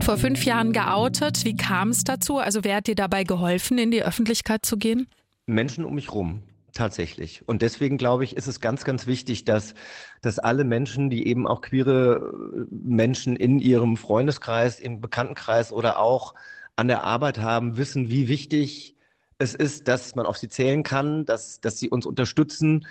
Vor 0.00 0.16
fünf 0.16 0.44
Jahren 0.44 0.72
geoutet. 0.72 1.44
Wie 1.44 1.56
kam 1.56 1.90
es 1.90 2.04
dazu? 2.04 2.38
Also 2.38 2.64
wer 2.64 2.76
hat 2.76 2.86
dir 2.86 2.94
dabei 2.94 3.24
geholfen, 3.24 3.78
in 3.78 3.90
die 3.90 4.02
Öffentlichkeit 4.02 4.64
zu 4.66 4.76
gehen? 4.76 5.06
Menschen 5.46 5.84
um 5.84 5.94
mich 5.94 6.12
rum. 6.12 6.42
Tatsächlich. 6.72 7.46
Und 7.46 7.60
deswegen 7.60 7.98
glaube 7.98 8.24
ich, 8.24 8.36
ist 8.36 8.46
es 8.46 8.60
ganz, 8.60 8.84
ganz 8.84 9.06
wichtig, 9.06 9.44
dass, 9.44 9.74
dass 10.22 10.38
alle 10.38 10.64
Menschen, 10.64 11.10
die 11.10 11.26
eben 11.26 11.46
auch 11.46 11.60
queere 11.60 12.32
äh, 12.54 12.64
Menschen 12.70 13.36
in 13.36 13.58
ihrem 13.58 13.98
Freundeskreis, 13.98 14.80
im 14.80 15.00
Bekanntenkreis 15.00 15.70
oder 15.70 15.98
auch 15.98 16.34
an 16.76 16.88
der 16.88 17.04
Arbeit 17.04 17.38
haben, 17.38 17.76
wissen, 17.76 18.08
wie 18.08 18.26
wichtig 18.28 18.96
es 19.38 19.54
ist, 19.54 19.86
dass 19.86 20.14
man 20.14 20.24
auf 20.24 20.38
sie 20.38 20.48
zählen 20.48 20.82
kann, 20.82 21.26
dass, 21.26 21.60
dass 21.60 21.78
sie 21.78 21.90
uns 21.90 22.06
unterstützen, 22.06 22.86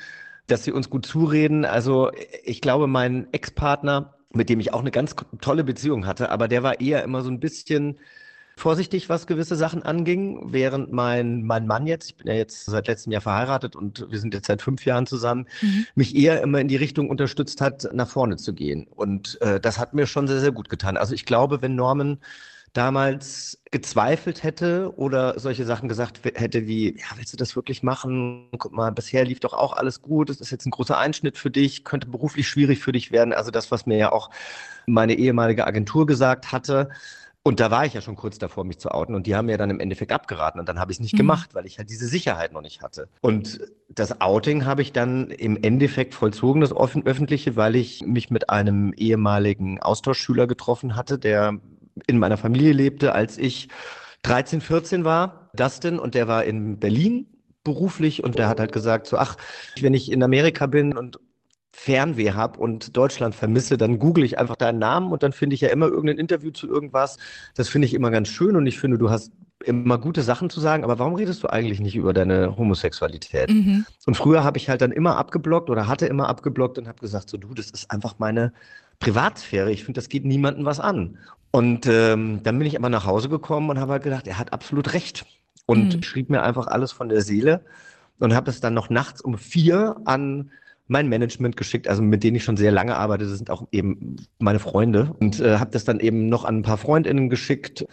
dass 0.46 0.64
sie 0.64 0.72
uns 0.72 0.90
gut 0.90 1.06
zureden. 1.06 1.66
Also 1.66 2.12
ich 2.44 2.62
glaube, 2.62 2.86
mein 2.86 3.34
Ex-Partner, 3.34 4.14
mit 4.34 4.50
dem 4.50 4.60
ich 4.60 4.74
auch 4.74 4.82
eine 4.82 4.92
ganz 4.92 5.16
tolle 5.42 5.64
Beziehung 5.64 6.06
hatte, 6.06 6.30
aber 6.30 6.48
der 6.48 6.64
war 6.64 6.80
eher 6.80 7.04
immer 7.04 7.22
so 7.22 7.30
ein 7.30 7.40
bisschen 7.40 7.98
vorsichtig, 8.58 9.10
was 9.10 9.28
gewisse 9.28 9.56
Sachen 9.56 9.84
anging, 9.84 10.52
während 10.52 10.92
mein, 10.92 11.44
mein 11.44 11.66
Mann 11.66 11.88
jetzt, 11.88 12.10
ich 12.12 12.18
bin 12.18 12.28
ja 12.28 12.34
jetzt 12.34 12.66
seit 12.66 12.88
letztem 12.88 13.12
Jahr 13.12 13.22
verheiratet 13.22 13.76
und 13.76 14.06
wir 14.10 14.20
sind 14.20 14.34
jetzt 14.34 14.48
seit 14.48 14.62
fünf 14.62 14.86
Jahren 14.86 15.08
zusammen, 15.08 15.48
mhm. 15.62 15.86
mich 15.96 16.16
eher 16.16 16.42
immer 16.42 16.60
in 16.60 16.68
die 16.68 16.76
Richtung 16.76 17.10
unterstützt 17.10 17.62
hat, 17.62 17.90
nach 17.94 18.10
vorne 18.10 18.38
zu 18.38 18.54
gehen. 18.54 18.88
Und 18.88 19.42
äh, 19.42 19.60
das 19.60 19.80
hat 19.80 19.94
mir 19.94 20.06
schon 20.06 20.28
sehr, 20.28 20.40
sehr 20.40 20.52
gut 20.52 20.70
getan. 20.70 20.98
Also 20.98 21.14
ich 21.14 21.26
glaube, 21.26 21.62
wenn 21.62 21.76
Norman 21.76 22.20
damals 22.74 23.62
gezweifelt 23.70 24.44
hätte 24.44 24.94
oder 24.96 25.40
solche 25.40 25.66
Sachen 25.66 25.90
gesagt 25.90 26.22
hätte 26.24 26.68
wie, 26.68 26.98
ja, 26.98 27.06
willst 27.18 27.34
du 27.34 27.38
das 27.38 27.56
wirklich 27.56 27.84
machen? 27.84 28.48
Guck 28.58 28.72
mal, 28.72 28.92
bisher 28.92 29.26
lief 29.26 29.40
doch 29.40 29.54
auch 29.54 29.74
alles 29.74 30.02
gut, 30.02 30.30
es 30.30 30.40
ist 30.40 30.52
jetzt 30.52 30.66
ein 30.66 30.72
großer 30.72 30.98
Einschnitt 30.98 31.38
für 31.38 31.52
dich, 31.52 31.84
könnte 31.84 32.08
beruflich 32.08 32.48
schwierig 32.48 32.80
für 32.80 32.92
dich 32.92 33.12
werden. 33.12 33.34
Also 33.34 33.52
das, 33.52 33.72
was 33.72 33.86
mir 33.86 33.98
ja 33.98 34.12
auch 34.12 34.30
meine 34.86 35.16
ehemalige 35.16 35.68
Agentur 35.68 36.06
gesagt 36.06 36.52
hatte, 36.52 36.90
und 37.44 37.60
da 37.60 37.72
war 37.72 37.86
ich 37.86 37.94
ja 37.94 38.02
schon 38.02 38.16
kurz 38.16 38.38
davor, 38.38 38.66
mich 38.66 38.78
zu 38.78 38.92
outen. 38.92 39.16
Und 39.16 39.26
die 39.26 39.36
haben 39.36 39.48
mir 39.48 39.58
dann 39.58 39.72
im 39.72 39.80
Endeffekt 39.80 40.12
abgeraten. 40.12 40.60
Und 40.60 40.70
dann 40.70 40.80
habe 40.80 40.92
ich 40.92 40.98
es 40.98 41.02
nicht 41.02 41.14
mhm. 41.14 41.20
gemacht, 41.20 41.56
weil 41.56 41.66
ich 41.66 41.80
halt 41.80 41.90
diese 41.90 42.08
Sicherheit 42.08 42.54
noch 42.54 42.62
nicht 42.62 42.84
hatte. 42.84 43.10
Und 43.22 43.60
das 43.90 44.22
Outing 44.22 44.66
habe 44.66 44.84
ich 44.84 44.94
dann 44.94 45.32
im 45.32 45.58
Endeffekt 45.62 46.14
vollzogen, 46.14 46.62
das 46.62 46.72
öffentliche, 46.72 47.56
weil 47.56 47.76
ich 47.76 48.06
mich 48.06 48.30
mit 48.30 48.52
einem 48.52 48.94
ehemaligen 48.94 49.82
Austauschschüler 49.82 50.46
getroffen 50.46 50.96
hatte, 50.96 51.18
der 51.18 51.60
in 52.08 52.20
meiner 52.20 52.38
Familie 52.38 52.74
lebte, 52.74 53.14
als 53.14 53.38
ich 53.38 53.70
13, 54.24 54.62
14 54.62 55.04
war. 55.04 55.50
Dustin. 55.54 56.00
Und 56.00 56.16
der 56.16 56.28
war 56.28 56.44
in 56.44 56.80
Berlin 56.80 57.28
beruflich 57.64 58.24
und 58.24 58.38
der 58.40 58.48
hat 58.48 58.60
halt 58.60 58.72
gesagt, 58.72 59.08
so, 59.08 59.18
ach, 59.18 59.38
wenn 59.80 59.94
ich 59.94 60.12
in 60.12 60.24
Amerika 60.24 60.66
bin 60.66 60.98
und 60.98 61.20
Fernweh 61.74 62.32
habe 62.32 62.60
und 62.60 62.98
Deutschland 62.98 63.34
vermisse, 63.34 63.78
dann 63.78 63.98
google 63.98 64.24
ich 64.24 64.38
einfach 64.38 64.56
deinen 64.56 64.80
Namen 64.80 65.12
und 65.12 65.24
dann 65.24 65.32
finde 65.32 65.54
ich 65.54 65.62
ja 65.62 65.70
immer 65.70 65.88
irgendein 65.88 66.18
Interview 66.18 66.52
zu 66.52 66.68
irgendwas. 66.68 67.18
Das 67.56 67.70
finde 67.70 67.88
ich 67.88 67.94
immer 67.94 68.12
ganz 68.12 68.28
schön 68.28 68.56
und 68.56 68.68
ich 68.68 68.80
finde, 68.80 68.98
du 68.98 69.10
hast 69.10 69.32
immer 69.64 69.98
gute 70.00 70.24
Sachen 70.24 70.50
zu 70.50 70.60
sagen, 70.60 70.84
aber 70.84 71.00
warum 71.00 71.16
redest 71.16 71.44
du 71.44 71.48
eigentlich 71.48 71.80
nicht 71.80 71.96
über 71.96 72.14
deine 72.14 72.58
Homosexualität? 72.58 73.50
Mhm. 73.50 73.86
Und 74.06 74.18
früher 74.18 74.44
habe 74.44 74.58
ich 74.58 74.70
halt 74.70 74.82
dann 74.82 74.92
immer 74.92 75.18
abgeblockt 75.18 75.70
oder 75.70 75.88
hatte 75.88 76.08
immer 76.08 76.28
abgeblockt 76.28 76.78
und 76.78 76.88
habe 76.88 77.00
gesagt, 77.00 77.30
so 77.30 77.38
du, 77.38 77.54
das 77.54 77.70
ist 77.70 77.90
einfach 77.90 78.16
meine 78.18 78.54
Privatsphäre. 79.00 79.72
Ich 79.72 79.84
finde, 79.84 80.00
das 80.00 80.10
geht 80.10 80.26
niemandem 80.26 80.66
was 80.66 80.80
an. 80.80 81.18
Und 81.52 81.86
ähm, 81.86 82.42
dann 82.44 82.58
bin 82.58 82.68
ich 82.68 82.78
aber 82.78 82.90
nach 82.90 83.06
Hause 83.06 83.30
gekommen 83.30 83.70
und 83.70 83.80
habe 83.80 83.94
halt 83.94 84.04
gedacht, 84.04 84.28
er 84.28 84.40
hat 84.40 84.54
absolut 84.54 84.94
recht. 84.94 85.26
Und 85.66 85.96
mhm. 85.96 86.04
schrieb 86.04 86.30
mir 86.30 86.42
einfach 86.42 86.68
alles 86.68 86.92
von 86.92 87.10
der 87.10 87.22
Seele 87.22 87.64
und 88.20 88.34
habe 88.34 88.50
es 88.50 88.62
dann 88.62 88.74
noch 88.74 88.90
nachts 88.90 89.22
um 89.22 89.38
vier 89.38 89.98
an 90.06 90.52
mein 90.92 91.08
Management 91.08 91.56
geschickt, 91.56 91.88
also 91.88 92.02
mit 92.02 92.22
denen 92.22 92.36
ich 92.36 92.44
schon 92.44 92.58
sehr 92.58 92.72
lange 92.72 92.98
arbeite, 92.98 93.24
das 93.24 93.38
sind 93.38 93.50
auch 93.50 93.66
eben 93.72 94.18
meine 94.40 94.60
Freunde 94.60 95.16
und 95.20 95.40
äh, 95.40 95.58
habe 95.58 95.72
das 95.72 95.86
dann 95.86 96.02
eben 96.02 96.28
noch 96.28 96.44
an 96.44 96.58
ein 96.58 96.62
paar 96.64 96.78
Freundinnen 96.78 97.30
geschickt 97.30 97.86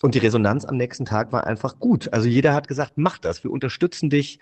und 0.00 0.14
die 0.14 0.20
Resonanz 0.20 0.64
am 0.64 0.78
nächsten 0.78 1.04
Tag 1.04 1.32
war 1.32 1.46
einfach 1.46 1.78
gut. 1.78 2.12
Also 2.14 2.28
jeder 2.28 2.54
hat 2.54 2.66
gesagt, 2.66 2.92
mach 2.96 3.18
das, 3.18 3.44
wir 3.44 3.50
unterstützen 3.50 4.08
dich, 4.08 4.38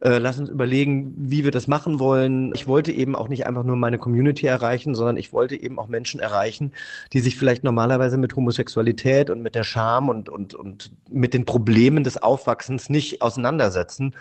äh, 0.00 0.16
lass 0.16 0.38
uns 0.38 0.48
überlegen, 0.48 1.12
wie 1.18 1.44
wir 1.44 1.50
das 1.50 1.68
machen 1.68 1.98
wollen. 1.98 2.52
Ich 2.54 2.66
wollte 2.66 2.90
eben 2.90 3.14
auch 3.14 3.28
nicht 3.28 3.46
einfach 3.46 3.64
nur 3.64 3.76
meine 3.76 3.98
Community 3.98 4.46
erreichen, 4.46 4.94
sondern 4.94 5.18
ich 5.18 5.34
wollte 5.34 5.60
eben 5.60 5.78
auch 5.78 5.88
Menschen 5.88 6.20
erreichen, 6.20 6.72
die 7.12 7.20
sich 7.20 7.36
vielleicht 7.36 7.64
normalerweise 7.64 8.16
mit 8.16 8.34
Homosexualität 8.34 9.28
und 9.28 9.42
mit 9.42 9.54
der 9.54 9.64
Scham 9.64 10.08
und, 10.08 10.30
und, 10.30 10.54
und 10.54 10.90
mit 11.10 11.34
den 11.34 11.44
Problemen 11.44 12.02
des 12.02 12.16
Aufwachsens 12.16 12.88
nicht 12.88 13.20
auseinandersetzen 13.20 14.14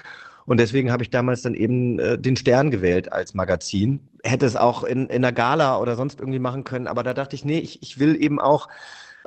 und 0.47 0.59
deswegen 0.61 0.91
habe 0.91 1.03
ich 1.03 1.09
damals 1.09 1.41
dann 1.41 1.53
eben 1.53 1.99
äh, 1.99 2.17
den 2.17 2.37
Stern 2.37 2.71
gewählt 2.71 3.11
als 3.11 3.33
Magazin. 3.33 3.99
Hätte 4.23 4.45
es 4.45 4.55
auch 4.55 4.83
in, 4.83 5.07
in 5.07 5.23
einer 5.23 5.33
Gala 5.33 5.77
oder 5.77 5.97
sonst 5.97 6.19
irgendwie 6.19 6.39
machen 6.39 6.63
können, 6.63 6.87
aber 6.87 7.03
da 7.03 7.13
dachte 7.13 7.35
ich, 7.35 7.43
nee, 7.43 7.59
ich, 7.59 7.81
ich 7.83 7.99
will 7.99 8.15
eben 8.21 8.39
auch 8.39 8.69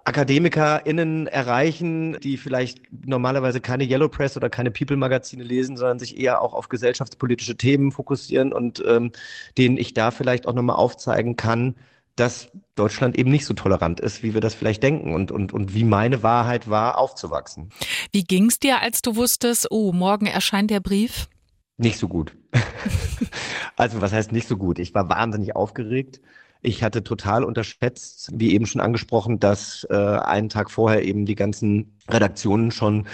AkademikerInnen 0.04 1.26
erreichen, 1.26 2.18
die 2.20 2.38
vielleicht 2.38 2.80
normalerweise 3.04 3.60
keine 3.60 3.84
Yellow 3.84 4.08
Press 4.08 4.38
oder 4.38 4.48
keine 4.48 4.70
People-Magazine 4.70 5.44
lesen, 5.44 5.76
sondern 5.76 5.98
sich 5.98 6.18
eher 6.18 6.40
auch 6.40 6.54
auf 6.54 6.70
gesellschaftspolitische 6.70 7.56
Themen 7.56 7.92
fokussieren 7.92 8.54
und 8.54 8.82
ähm, 8.86 9.12
denen 9.58 9.76
ich 9.76 9.92
da 9.92 10.10
vielleicht 10.10 10.48
auch 10.48 10.54
nochmal 10.54 10.76
aufzeigen 10.76 11.36
kann, 11.36 11.74
dass 12.16 12.50
Deutschland 12.74 13.16
eben 13.16 13.30
nicht 13.30 13.46
so 13.46 13.54
tolerant 13.54 14.00
ist, 14.00 14.22
wie 14.22 14.34
wir 14.34 14.40
das 14.40 14.54
vielleicht 14.54 14.82
denken 14.82 15.14
und, 15.14 15.30
und, 15.32 15.52
und 15.52 15.74
wie 15.74 15.84
meine 15.84 16.22
Wahrheit 16.22 16.68
war, 16.68 16.98
aufzuwachsen. 16.98 17.70
Wie 18.12 18.24
ging 18.24 18.46
es 18.46 18.58
dir, 18.58 18.80
als 18.80 19.02
du 19.02 19.16
wusstest, 19.16 19.68
oh, 19.70 19.92
morgen 19.92 20.26
erscheint 20.26 20.70
der 20.70 20.80
Brief? 20.80 21.28
Nicht 21.76 21.98
so 21.98 22.08
gut. 22.08 22.36
also 23.76 24.00
was 24.00 24.12
heißt 24.12 24.32
nicht 24.32 24.48
so 24.48 24.56
gut? 24.56 24.78
Ich 24.78 24.94
war 24.94 25.08
wahnsinnig 25.08 25.56
aufgeregt. 25.56 26.20
Ich 26.62 26.82
hatte 26.82 27.02
total 27.02 27.42
unterschätzt, 27.42 28.30
wie 28.34 28.52
eben 28.52 28.66
schon 28.66 28.82
angesprochen, 28.82 29.40
dass 29.40 29.86
äh, 29.88 29.94
einen 29.94 30.50
Tag 30.50 30.70
vorher 30.70 31.02
eben 31.04 31.24
die 31.24 31.34
ganzen 31.34 31.96
Redaktionen 32.06 32.70
schon 32.70 33.06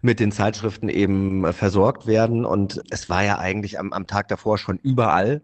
mit 0.00 0.20
den 0.20 0.32
Zeitschriften 0.32 0.88
eben 0.88 1.44
äh, 1.44 1.52
versorgt 1.52 2.06
werden. 2.06 2.46
Und 2.46 2.82
es 2.90 3.10
war 3.10 3.22
ja 3.22 3.38
eigentlich 3.38 3.78
am, 3.78 3.92
am 3.92 4.06
Tag 4.06 4.28
davor 4.28 4.56
schon 4.56 4.78
überall. 4.78 5.42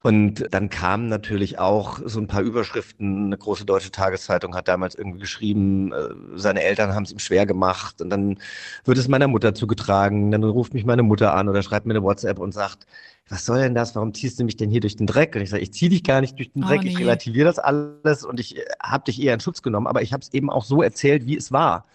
Und 0.00 0.46
dann 0.52 0.70
kamen 0.70 1.08
natürlich 1.08 1.58
auch 1.58 1.98
so 2.04 2.20
ein 2.20 2.28
paar 2.28 2.42
Überschriften. 2.42 3.26
Eine 3.26 3.36
große 3.36 3.64
deutsche 3.64 3.90
Tageszeitung 3.90 4.54
hat 4.54 4.68
damals 4.68 4.94
irgendwie 4.94 5.18
geschrieben, 5.18 5.92
äh, 5.92 6.10
seine 6.36 6.62
Eltern 6.62 6.94
haben 6.94 7.02
es 7.02 7.10
ihm 7.10 7.18
schwer 7.18 7.46
gemacht. 7.46 8.00
Und 8.00 8.10
dann 8.10 8.38
wird 8.84 8.96
es 8.96 9.08
meiner 9.08 9.26
Mutter 9.26 9.54
zugetragen. 9.54 10.30
Dann 10.30 10.44
ruft 10.44 10.72
mich 10.72 10.84
meine 10.84 11.02
Mutter 11.02 11.34
an 11.34 11.48
oder 11.48 11.62
schreibt 11.64 11.86
mir 11.86 11.94
eine 11.94 12.04
WhatsApp 12.04 12.38
und 12.38 12.52
sagt, 12.52 12.86
was 13.28 13.44
soll 13.44 13.60
denn 13.60 13.74
das? 13.74 13.96
Warum 13.96 14.14
ziehst 14.14 14.38
du 14.38 14.44
mich 14.44 14.56
denn 14.56 14.70
hier 14.70 14.80
durch 14.80 14.94
den 14.96 15.06
Dreck? 15.08 15.34
Und 15.34 15.42
ich 15.42 15.50
sage, 15.50 15.62
ich 15.62 15.72
ziehe 15.72 15.90
dich 15.90 16.04
gar 16.04 16.20
nicht 16.20 16.38
durch 16.38 16.52
den 16.52 16.62
Dreck. 16.62 16.78
Oh, 16.80 16.82
nee. 16.84 16.90
Ich 16.90 16.98
relativiere 16.98 17.46
das 17.46 17.58
alles 17.58 18.24
und 18.24 18.38
ich 18.38 18.56
äh, 18.56 18.64
habe 18.80 19.04
dich 19.04 19.20
eher 19.20 19.34
in 19.34 19.40
Schutz 19.40 19.62
genommen. 19.62 19.88
Aber 19.88 20.02
ich 20.02 20.12
habe 20.12 20.22
es 20.22 20.32
eben 20.32 20.48
auch 20.48 20.64
so 20.64 20.80
erzählt, 20.80 21.26
wie 21.26 21.36
es 21.36 21.50
war. 21.50 21.86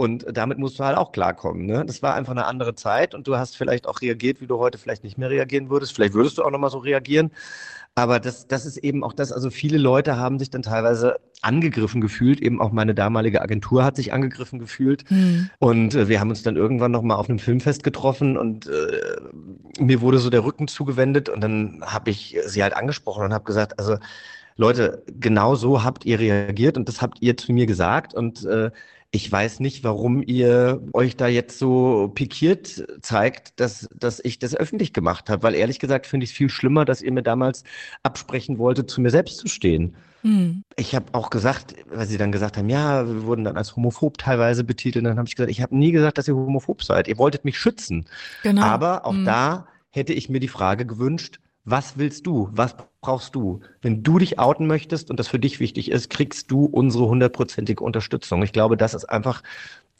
Und 0.00 0.26
damit 0.32 0.58
musst 0.58 0.78
du 0.78 0.84
halt 0.84 0.96
auch 0.96 1.10
klarkommen. 1.10 1.66
Ne? 1.66 1.84
Das 1.84 2.02
war 2.02 2.14
einfach 2.14 2.30
eine 2.30 2.46
andere 2.46 2.76
Zeit 2.76 3.16
und 3.16 3.26
du 3.26 3.36
hast 3.36 3.56
vielleicht 3.56 3.88
auch 3.88 4.00
reagiert, 4.00 4.40
wie 4.40 4.46
du 4.46 4.58
heute 4.58 4.78
vielleicht 4.78 5.02
nicht 5.02 5.18
mehr 5.18 5.28
reagieren 5.28 5.70
würdest. 5.70 5.92
Vielleicht 5.92 6.14
würdest 6.14 6.38
du 6.38 6.44
auch 6.44 6.52
nochmal 6.52 6.70
so 6.70 6.78
reagieren. 6.78 7.32
Aber 7.96 8.20
das, 8.20 8.46
das 8.46 8.64
ist 8.64 8.76
eben 8.76 9.02
auch 9.02 9.12
das, 9.12 9.32
also 9.32 9.50
viele 9.50 9.76
Leute 9.76 10.16
haben 10.16 10.38
sich 10.38 10.50
dann 10.50 10.62
teilweise 10.62 11.18
angegriffen 11.42 12.00
gefühlt, 12.00 12.40
eben 12.40 12.60
auch 12.60 12.70
meine 12.70 12.94
damalige 12.94 13.42
Agentur 13.42 13.82
hat 13.82 13.96
sich 13.96 14.12
angegriffen 14.12 14.60
gefühlt. 14.60 15.02
Mhm. 15.10 15.50
Und 15.58 15.96
äh, 15.96 16.08
wir 16.08 16.20
haben 16.20 16.30
uns 16.30 16.44
dann 16.44 16.54
irgendwann 16.54 16.92
nochmal 16.92 17.16
auf 17.16 17.28
einem 17.28 17.40
Filmfest 17.40 17.82
getroffen 17.82 18.36
und 18.36 18.68
äh, 18.68 19.82
mir 19.82 20.00
wurde 20.00 20.18
so 20.18 20.30
der 20.30 20.44
Rücken 20.44 20.68
zugewendet 20.68 21.28
und 21.28 21.40
dann 21.40 21.82
habe 21.84 22.10
ich 22.10 22.36
sie 22.46 22.62
halt 22.62 22.76
angesprochen 22.76 23.24
und 23.24 23.34
habe 23.34 23.42
gesagt, 23.42 23.80
also 23.80 23.96
Leute, 24.54 25.02
genau 25.18 25.56
so 25.56 25.82
habt 25.82 26.04
ihr 26.04 26.20
reagiert 26.20 26.76
und 26.76 26.88
das 26.88 27.02
habt 27.02 27.20
ihr 27.20 27.36
zu 27.36 27.52
mir 27.52 27.66
gesagt 27.66 28.14
und 28.14 28.44
äh, 28.44 28.70
ich 29.10 29.30
weiß 29.30 29.60
nicht, 29.60 29.84
warum 29.84 30.22
ihr 30.22 30.82
euch 30.92 31.16
da 31.16 31.28
jetzt 31.28 31.58
so 31.58 32.10
pikiert 32.14 32.84
zeigt, 33.00 33.58
dass, 33.58 33.88
dass 33.94 34.20
ich 34.22 34.38
das 34.38 34.54
öffentlich 34.54 34.92
gemacht 34.92 35.30
habe, 35.30 35.42
weil 35.42 35.54
ehrlich 35.54 35.78
gesagt 35.78 36.06
finde 36.06 36.24
ich 36.24 36.30
es 36.30 36.36
viel 36.36 36.50
schlimmer, 36.50 36.84
dass 36.84 37.00
ihr 37.00 37.12
mir 37.12 37.22
damals 37.22 37.64
absprechen 38.02 38.58
wolltet, 38.58 38.90
zu 38.90 39.00
mir 39.00 39.10
selbst 39.10 39.38
zu 39.38 39.48
stehen. 39.48 39.96
Mhm. 40.22 40.62
Ich 40.76 40.94
habe 40.94 41.06
auch 41.12 41.30
gesagt, 41.30 41.74
weil 41.90 42.06
sie 42.06 42.18
dann 42.18 42.32
gesagt 42.32 42.58
haben, 42.58 42.68
ja, 42.68 43.06
wir 43.06 43.24
wurden 43.24 43.44
dann 43.44 43.56
als 43.56 43.76
homophob 43.76 44.18
teilweise 44.18 44.62
betitelt, 44.62 45.06
dann 45.06 45.16
habe 45.16 45.28
ich 45.28 45.36
gesagt, 45.36 45.50
ich 45.50 45.62
habe 45.62 45.76
nie 45.76 45.92
gesagt, 45.92 46.18
dass 46.18 46.28
ihr 46.28 46.36
homophob 46.36 46.82
seid. 46.82 47.08
Ihr 47.08 47.16
wolltet 47.16 47.46
mich 47.46 47.58
schützen. 47.58 48.06
Genau. 48.42 48.62
Aber 48.62 49.06
auch 49.06 49.12
mhm. 49.12 49.24
da 49.24 49.68
hätte 49.90 50.12
ich 50.12 50.28
mir 50.28 50.40
die 50.40 50.48
Frage 50.48 50.84
gewünscht, 50.84 51.40
was 51.64 51.98
willst 51.98 52.26
du? 52.26 52.48
Was 52.52 52.76
brauchst 53.00 53.34
du? 53.34 53.60
Wenn 53.80 54.02
du 54.02 54.18
dich 54.18 54.38
outen 54.38 54.66
möchtest 54.66 55.10
und 55.10 55.18
das 55.18 55.28
für 55.28 55.38
dich 55.38 55.60
wichtig 55.60 55.90
ist, 55.90 56.10
kriegst 56.10 56.50
du 56.50 56.64
unsere 56.64 57.06
hundertprozentige 57.06 57.82
Unterstützung. 57.84 58.42
Ich 58.42 58.52
glaube, 58.52 58.76
das 58.76 58.94
ist 58.94 59.04
einfach 59.06 59.42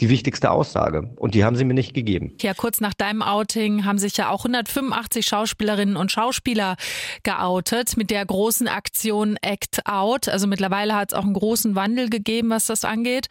die 0.00 0.08
wichtigste 0.08 0.50
Aussage. 0.52 1.10
Und 1.16 1.34
die 1.34 1.44
haben 1.44 1.56
sie 1.56 1.64
mir 1.64 1.74
nicht 1.74 1.92
gegeben. 1.92 2.34
Ja, 2.40 2.54
kurz 2.54 2.80
nach 2.80 2.94
deinem 2.94 3.20
Outing 3.20 3.84
haben 3.84 3.98
sich 3.98 4.16
ja 4.16 4.30
auch 4.30 4.44
185 4.44 5.26
Schauspielerinnen 5.26 5.96
und 5.96 6.12
Schauspieler 6.12 6.76
geoutet 7.24 7.96
mit 7.96 8.10
der 8.10 8.24
großen 8.24 8.68
Aktion 8.68 9.36
Act 9.42 9.86
Out. 9.86 10.28
Also 10.28 10.46
mittlerweile 10.46 10.94
hat 10.94 11.12
es 11.12 11.18
auch 11.18 11.24
einen 11.24 11.34
großen 11.34 11.74
Wandel 11.74 12.10
gegeben, 12.10 12.50
was 12.50 12.66
das 12.66 12.84
angeht. 12.84 13.28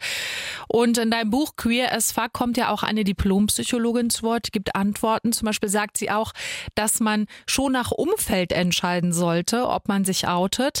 Und 0.68 0.98
in 0.98 1.10
deinem 1.10 1.30
Buch 1.30 1.56
Queer 1.56 1.94
as 1.94 2.12
Fuck 2.12 2.34
kommt 2.34 2.58
ja 2.58 2.70
auch 2.70 2.82
eine 2.82 3.02
Diplompsychologin 3.02 4.10
zu 4.10 4.24
Wort, 4.24 4.52
gibt 4.52 4.74
Antworten. 4.74 5.32
Zum 5.32 5.46
Beispiel 5.46 5.70
sagt 5.70 5.96
sie 5.96 6.10
auch, 6.10 6.32
dass 6.74 7.00
man 7.00 7.26
schon 7.46 7.72
nach 7.72 7.92
Umfeld 7.92 8.52
entscheiden 8.52 9.14
sollte, 9.14 9.68
ob 9.68 9.88
man 9.88 10.04
sich 10.04 10.28
outet. 10.28 10.80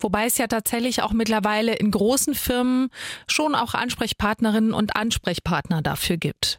Wobei 0.00 0.26
es 0.26 0.36
ja 0.36 0.48
tatsächlich 0.48 1.02
auch 1.02 1.12
mittlerweile 1.12 1.74
in 1.74 1.92
großen 1.92 2.34
Firmen 2.34 2.90
schon 3.28 3.54
auch 3.54 3.74
Ansprechpartnerinnen 3.74 4.72
und 4.72 4.96
Ansprechpartner 4.96 5.27
Ansprechpartner 5.28 5.82
dafür 5.82 6.16
gibt. 6.16 6.58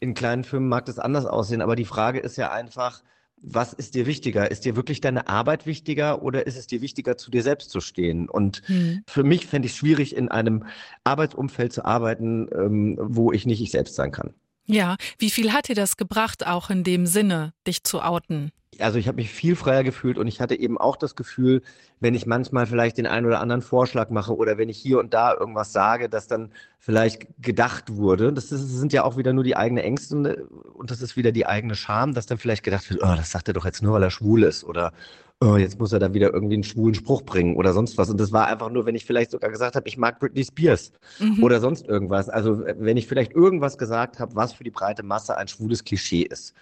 In 0.00 0.14
kleinen 0.14 0.42
Firmen 0.42 0.68
mag 0.68 0.86
das 0.86 0.98
anders 0.98 1.24
aussehen, 1.24 1.62
aber 1.62 1.76
die 1.76 1.84
Frage 1.84 2.18
ist 2.18 2.36
ja 2.36 2.50
einfach, 2.50 3.02
was 3.40 3.72
ist 3.72 3.94
dir 3.94 4.06
wichtiger? 4.06 4.50
Ist 4.50 4.64
dir 4.64 4.74
wirklich 4.74 5.00
deine 5.00 5.28
Arbeit 5.28 5.66
wichtiger 5.66 6.22
oder 6.22 6.46
ist 6.46 6.56
es 6.56 6.66
dir 6.66 6.80
wichtiger, 6.80 7.16
zu 7.16 7.30
dir 7.30 7.42
selbst 7.44 7.70
zu 7.70 7.80
stehen? 7.80 8.28
Und 8.28 8.62
hm. 8.66 9.02
für 9.06 9.22
mich 9.22 9.46
fände 9.46 9.66
ich 9.66 9.72
es 9.72 9.78
schwierig, 9.78 10.16
in 10.16 10.28
einem 10.28 10.64
Arbeitsumfeld 11.04 11.72
zu 11.72 11.84
arbeiten, 11.84 12.48
ähm, 12.52 12.98
wo 13.00 13.30
ich 13.32 13.46
nicht 13.46 13.60
ich 13.60 13.70
selbst 13.70 13.94
sein 13.94 14.10
kann. 14.10 14.34
Ja, 14.66 14.96
wie 15.18 15.30
viel 15.30 15.52
hat 15.52 15.68
dir 15.68 15.74
das 15.74 15.96
gebracht, 15.96 16.46
auch 16.46 16.70
in 16.70 16.82
dem 16.84 17.06
Sinne, 17.06 17.52
dich 17.66 17.84
zu 17.84 18.00
outen? 18.00 18.50
Also 18.78 18.98
ich 18.98 19.06
habe 19.06 19.16
mich 19.16 19.30
viel 19.30 19.54
freier 19.54 19.84
gefühlt 19.84 20.16
und 20.16 20.26
ich 20.26 20.40
hatte 20.40 20.58
eben 20.58 20.78
auch 20.78 20.96
das 20.96 21.14
Gefühl, 21.14 21.62
wenn 22.00 22.14
ich 22.14 22.26
manchmal 22.26 22.66
vielleicht 22.66 22.96
den 22.96 23.06
einen 23.06 23.26
oder 23.26 23.40
anderen 23.40 23.60
Vorschlag 23.60 24.08
mache 24.08 24.34
oder 24.34 24.56
wenn 24.56 24.70
ich 24.70 24.78
hier 24.78 24.98
und 24.98 25.12
da 25.12 25.34
irgendwas 25.34 25.72
sage, 25.72 26.08
dass 26.08 26.26
dann 26.26 26.50
vielleicht 26.78 27.26
gedacht 27.40 27.94
wurde, 27.96 28.32
das, 28.32 28.44
ist, 28.50 28.62
das 28.62 28.70
sind 28.70 28.92
ja 28.92 29.04
auch 29.04 29.16
wieder 29.16 29.34
nur 29.34 29.44
die 29.44 29.56
eigenen 29.56 29.84
Ängste 29.84 30.46
und 30.72 30.90
das 30.90 31.02
ist 31.02 31.16
wieder 31.16 31.32
die 31.32 31.46
eigene 31.46 31.74
Scham, 31.74 32.14
dass 32.14 32.26
dann 32.26 32.38
vielleicht 32.38 32.62
gedacht 32.64 32.88
wird, 32.90 33.02
oh, 33.02 33.14
das 33.14 33.30
sagt 33.30 33.48
er 33.48 33.54
doch 33.54 33.66
jetzt 33.66 33.82
nur, 33.82 33.92
weil 33.92 34.02
er 34.02 34.10
schwul 34.10 34.42
ist 34.42 34.64
oder 34.64 34.92
oh, 35.42 35.56
jetzt 35.56 35.78
muss 35.78 35.92
er 35.92 35.98
da 35.98 36.14
wieder 36.14 36.32
irgendwie 36.32 36.54
einen 36.54 36.64
schwulen 36.64 36.94
Spruch 36.94 37.22
bringen 37.22 37.56
oder 37.56 37.72
sonst 37.72 37.98
was. 37.98 38.08
Und 38.08 38.18
das 38.18 38.32
war 38.32 38.46
einfach 38.46 38.70
nur, 38.70 38.86
wenn 38.86 38.94
ich 38.94 39.04
vielleicht 39.04 39.32
sogar 39.32 39.50
gesagt 39.50 39.74
habe, 39.74 39.88
ich 39.88 39.98
mag 39.98 40.20
Britney 40.20 40.44
Spears 40.44 40.92
mhm. 41.18 41.42
oder 41.42 41.60
sonst 41.60 41.86
irgendwas. 41.86 42.28
Also 42.28 42.62
wenn 42.64 42.96
ich 42.96 43.06
vielleicht 43.06 43.32
irgendwas 43.32 43.76
gesagt 43.76 44.20
habe, 44.20 44.34
was 44.36 44.52
für 44.52 44.64
die 44.64 44.70
breite 44.70 45.02
Masse 45.02 45.36
ein 45.36 45.48
schwules 45.48 45.84
Klischee 45.84 46.22
ist. 46.22 46.54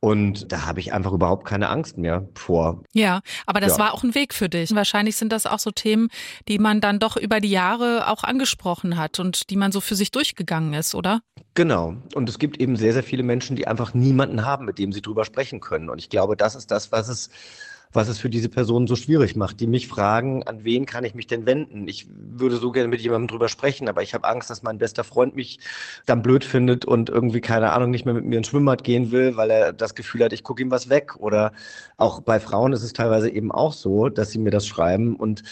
Und 0.00 0.50
da 0.50 0.64
habe 0.64 0.80
ich 0.80 0.94
einfach 0.94 1.12
überhaupt 1.12 1.46
keine 1.46 1.68
Angst 1.68 1.98
mehr 1.98 2.26
vor. 2.34 2.82
Ja, 2.92 3.20
aber 3.44 3.60
das 3.60 3.72
ja. 3.72 3.84
war 3.84 3.94
auch 3.94 4.02
ein 4.02 4.14
Weg 4.14 4.32
für 4.32 4.48
dich. 4.48 4.74
Wahrscheinlich 4.74 5.16
sind 5.16 5.30
das 5.30 5.44
auch 5.44 5.58
so 5.58 5.70
Themen, 5.70 6.08
die 6.48 6.58
man 6.58 6.80
dann 6.80 6.98
doch 6.98 7.18
über 7.18 7.40
die 7.40 7.50
Jahre 7.50 8.08
auch 8.08 8.24
angesprochen 8.24 8.96
hat 8.96 9.20
und 9.20 9.50
die 9.50 9.56
man 9.56 9.72
so 9.72 9.82
für 9.82 9.94
sich 9.94 10.10
durchgegangen 10.10 10.72
ist, 10.72 10.94
oder? 10.94 11.20
Genau. 11.52 11.96
Und 12.14 12.30
es 12.30 12.38
gibt 12.38 12.58
eben 12.58 12.76
sehr, 12.76 12.94
sehr 12.94 13.02
viele 13.02 13.22
Menschen, 13.22 13.56
die 13.56 13.66
einfach 13.66 13.92
niemanden 13.92 14.46
haben, 14.46 14.64
mit 14.64 14.78
dem 14.78 14.92
sie 14.92 15.02
drüber 15.02 15.26
sprechen 15.26 15.60
können. 15.60 15.90
Und 15.90 15.98
ich 15.98 16.08
glaube, 16.08 16.34
das 16.34 16.54
ist 16.54 16.70
das, 16.70 16.92
was 16.92 17.08
es 17.08 17.28
was 17.92 18.08
es 18.08 18.18
für 18.18 18.30
diese 18.30 18.48
Personen 18.48 18.86
so 18.86 18.94
schwierig 18.94 19.34
macht, 19.34 19.58
die 19.58 19.66
mich 19.66 19.88
fragen, 19.88 20.44
an 20.44 20.62
wen 20.64 20.86
kann 20.86 21.04
ich 21.04 21.14
mich 21.14 21.26
denn 21.26 21.44
wenden? 21.44 21.88
Ich 21.88 22.06
würde 22.08 22.56
so 22.56 22.70
gerne 22.70 22.88
mit 22.88 23.00
jemandem 23.00 23.28
drüber 23.28 23.48
sprechen, 23.48 23.88
aber 23.88 24.02
ich 24.02 24.14
habe 24.14 24.28
Angst, 24.28 24.48
dass 24.48 24.62
mein 24.62 24.78
bester 24.78 25.02
Freund 25.02 25.34
mich 25.34 25.58
dann 26.06 26.22
blöd 26.22 26.44
findet 26.44 26.84
und 26.84 27.10
irgendwie, 27.10 27.40
keine 27.40 27.72
Ahnung, 27.72 27.90
nicht 27.90 28.04
mehr 28.04 28.14
mit 28.14 28.24
mir 28.24 28.38
ins 28.38 28.46
Schwimmbad 28.46 28.84
gehen 28.84 29.10
will, 29.10 29.36
weil 29.36 29.50
er 29.50 29.72
das 29.72 29.94
Gefühl 29.96 30.24
hat, 30.24 30.32
ich 30.32 30.44
gucke 30.44 30.62
ihm 30.62 30.70
was 30.70 30.88
weg. 30.88 31.16
Oder 31.18 31.52
auch 31.96 32.20
bei 32.20 32.38
Frauen 32.38 32.72
ist 32.72 32.84
es 32.84 32.92
teilweise 32.92 33.28
eben 33.28 33.50
auch 33.50 33.72
so, 33.72 34.08
dass 34.08 34.30
sie 34.30 34.38
mir 34.38 34.50
das 34.50 34.66
schreiben 34.66 35.16
und 35.16 35.42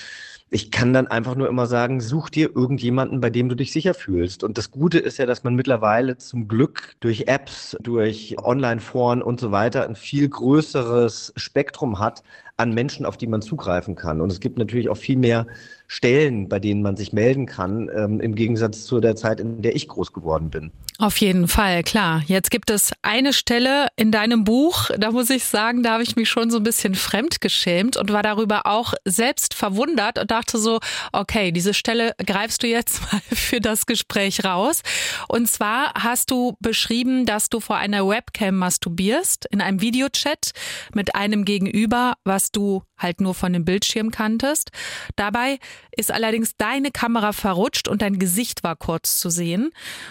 ich 0.50 0.70
kann 0.70 0.92
dann 0.92 1.06
einfach 1.08 1.34
nur 1.34 1.48
immer 1.48 1.66
sagen, 1.66 2.00
such 2.00 2.30
dir 2.30 2.56
irgendjemanden, 2.56 3.20
bei 3.20 3.28
dem 3.28 3.48
du 3.48 3.54
dich 3.54 3.72
sicher 3.72 3.92
fühlst. 3.92 4.42
Und 4.44 4.56
das 4.56 4.70
Gute 4.70 4.98
ist 4.98 5.18
ja, 5.18 5.26
dass 5.26 5.44
man 5.44 5.54
mittlerweile 5.54 6.16
zum 6.16 6.48
Glück 6.48 6.96
durch 7.00 7.26
Apps, 7.26 7.76
durch 7.80 8.36
Online-Foren 8.38 9.22
und 9.22 9.40
so 9.40 9.52
weiter 9.52 9.86
ein 9.86 9.94
viel 9.96 10.28
größeres 10.28 11.34
Spektrum 11.36 11.98
hat 11.98 12.22
an 12.56 12.72
Menschen, 12.72 13.04
auf 13.04 13.18
die 13.18 13.26
man 13.26 13.42
zugreifen 13.42 13.94
kann. 13.94 14.20
Und 14.20 14.32
es 14.32 14.40
gibt 14.40 14.58
natürlich 14.58 14.88
auch 14.88 14.96
viel 14.96 15.18
mehr 15.18 15.46
Stellen, 15.90 16.50
bei 16.50 16.60
denen 16.60 16.82
man 16.82 16.96
sich 16.96 17.14
melden 17.14 17.46
kann, 17.46 17.90
ähm, 17.96 18.20
im 18.20 18.34
Gegensatz 18.34 18.84
zu 18.84 19.00
der 19.00 19.16
Zeit, 19.16 19.40
in 19.40 19.62
der 19.62 19.74
ich 19.74 19.88
groß 19.88 20.12
geworden 20.12 20.50
bin. 20.50 20.70
Auf 20.98 21.16
jeden 21.18 21.48
Fall, 21.48 21.82
klar. 21.82 22.22
Jetzt 22.26 22.50
gibt 22.50 22.70
es 22.70 22.92
eine 23.02 23.32
Stelle 23.32 23.86
in 23.96 24.12
deinem 24.12 24.44
Buch, 24.44 24.90
da 24.98 25.12
muss 25.12 25.30
ich 25.30 25.44
sagen, 25.44 25.82
da 25.84 25.92
habe 25.92 26.02
ich 26.02 26.16
mich 26.16 26.28
schon 26.28 26.50
so 26.50 26.58
ein 26.58 26.64
bisschen 26.64 26.94
fremd 26.94 27.40
geschämt 27.40 27.96
und 27.96 28.12
war 28.12 28.22
darüber 28.22 28.66
auch 28.66 28.94
selbst 29.04 29.54
verwundert 29.54 30.18
und 30.18 30.30
dachte 30.30 30.58
so, 30.58 30.80
okay, 31.12 31.52
diese 31.52 31.72
Stelle 31.72 32.12
greifst 32.26 32.64
du 32.64 32.66
jetzt 32.66 33.00
mal 33.12 33.22
für 33.32 33.60
das 33.60 33.86
Gespräch 33.86 34.44
raus. 34.44 34.82
Und 35.28 35.48
zwar 35.48 35.94
hast 35.94 36.32
du 36.32 36.56
beschrieben, 36.60 37.24
dass 37.24 37.48
du 37.48 37.60
vor 37.60 37.76
einer 37.76 38.06
Webcam 38.06 38.56
masturbierst 38.56 39.46
in 39.50 39.62
einem 39.62 39.80
Videochat 39.80 40.50
mit 40.92 41.14
einem 41.14 41.44
Gegenüber, 41.44 42.14
was 42.24 42.50
du 42.50 42.82
halt 42.98 43.20
nur 43.20 43.34
von 43.34 43.52
dem 43.52 43.64
Bildschirm 43.64 44.10
kanntest. 44.10 44.70
Dabei 45.16 45.58
ist 45.96 46.12
allerdings 46.12 46.56
deine 46.56 46.90
Kamera 46.90 47.32
verrutscht 47.32 47.88
und 47.88 48.02
dein 48.02 48.18
Gesicht 48.18 48.62
war 48.62 48.76
kurz 48.76 49.18
zu 49.18 49.30
sehen. 49.30 49.70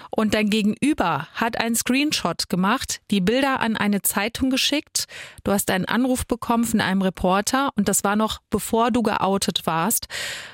Und 0.10 0.34
dein 0.34 0.50
Gegenüber 0.50 1.28
hat 1.34 1.60
einen 1.60 1.76
Screenshot 1.76 2.50
gemacht, 2.50 3.02
die 3.12 3.22
Bilder 3.22 3.60
an 3.60 3.78
eine 3.78 4.02
Zeitung 4.02 4.50
geschickt. 4.50 5.06
Du 5.44 5.52
hast 5.52 5.72
einen 5.72 5.86
Anruf 5.86 6.26
bekommen 6.26 6.66
von 6.66 6.82
einem 6.82 7.02
Reporter 7.02 7.72
und 7.76 7.88
das 7.88 8.04
war 8.04 8.16
noch 8.16 8.40
bevor 8.50 8.92
du 8.92 9.02
geoutet 9.02 9.66
warst. 9.66 10.08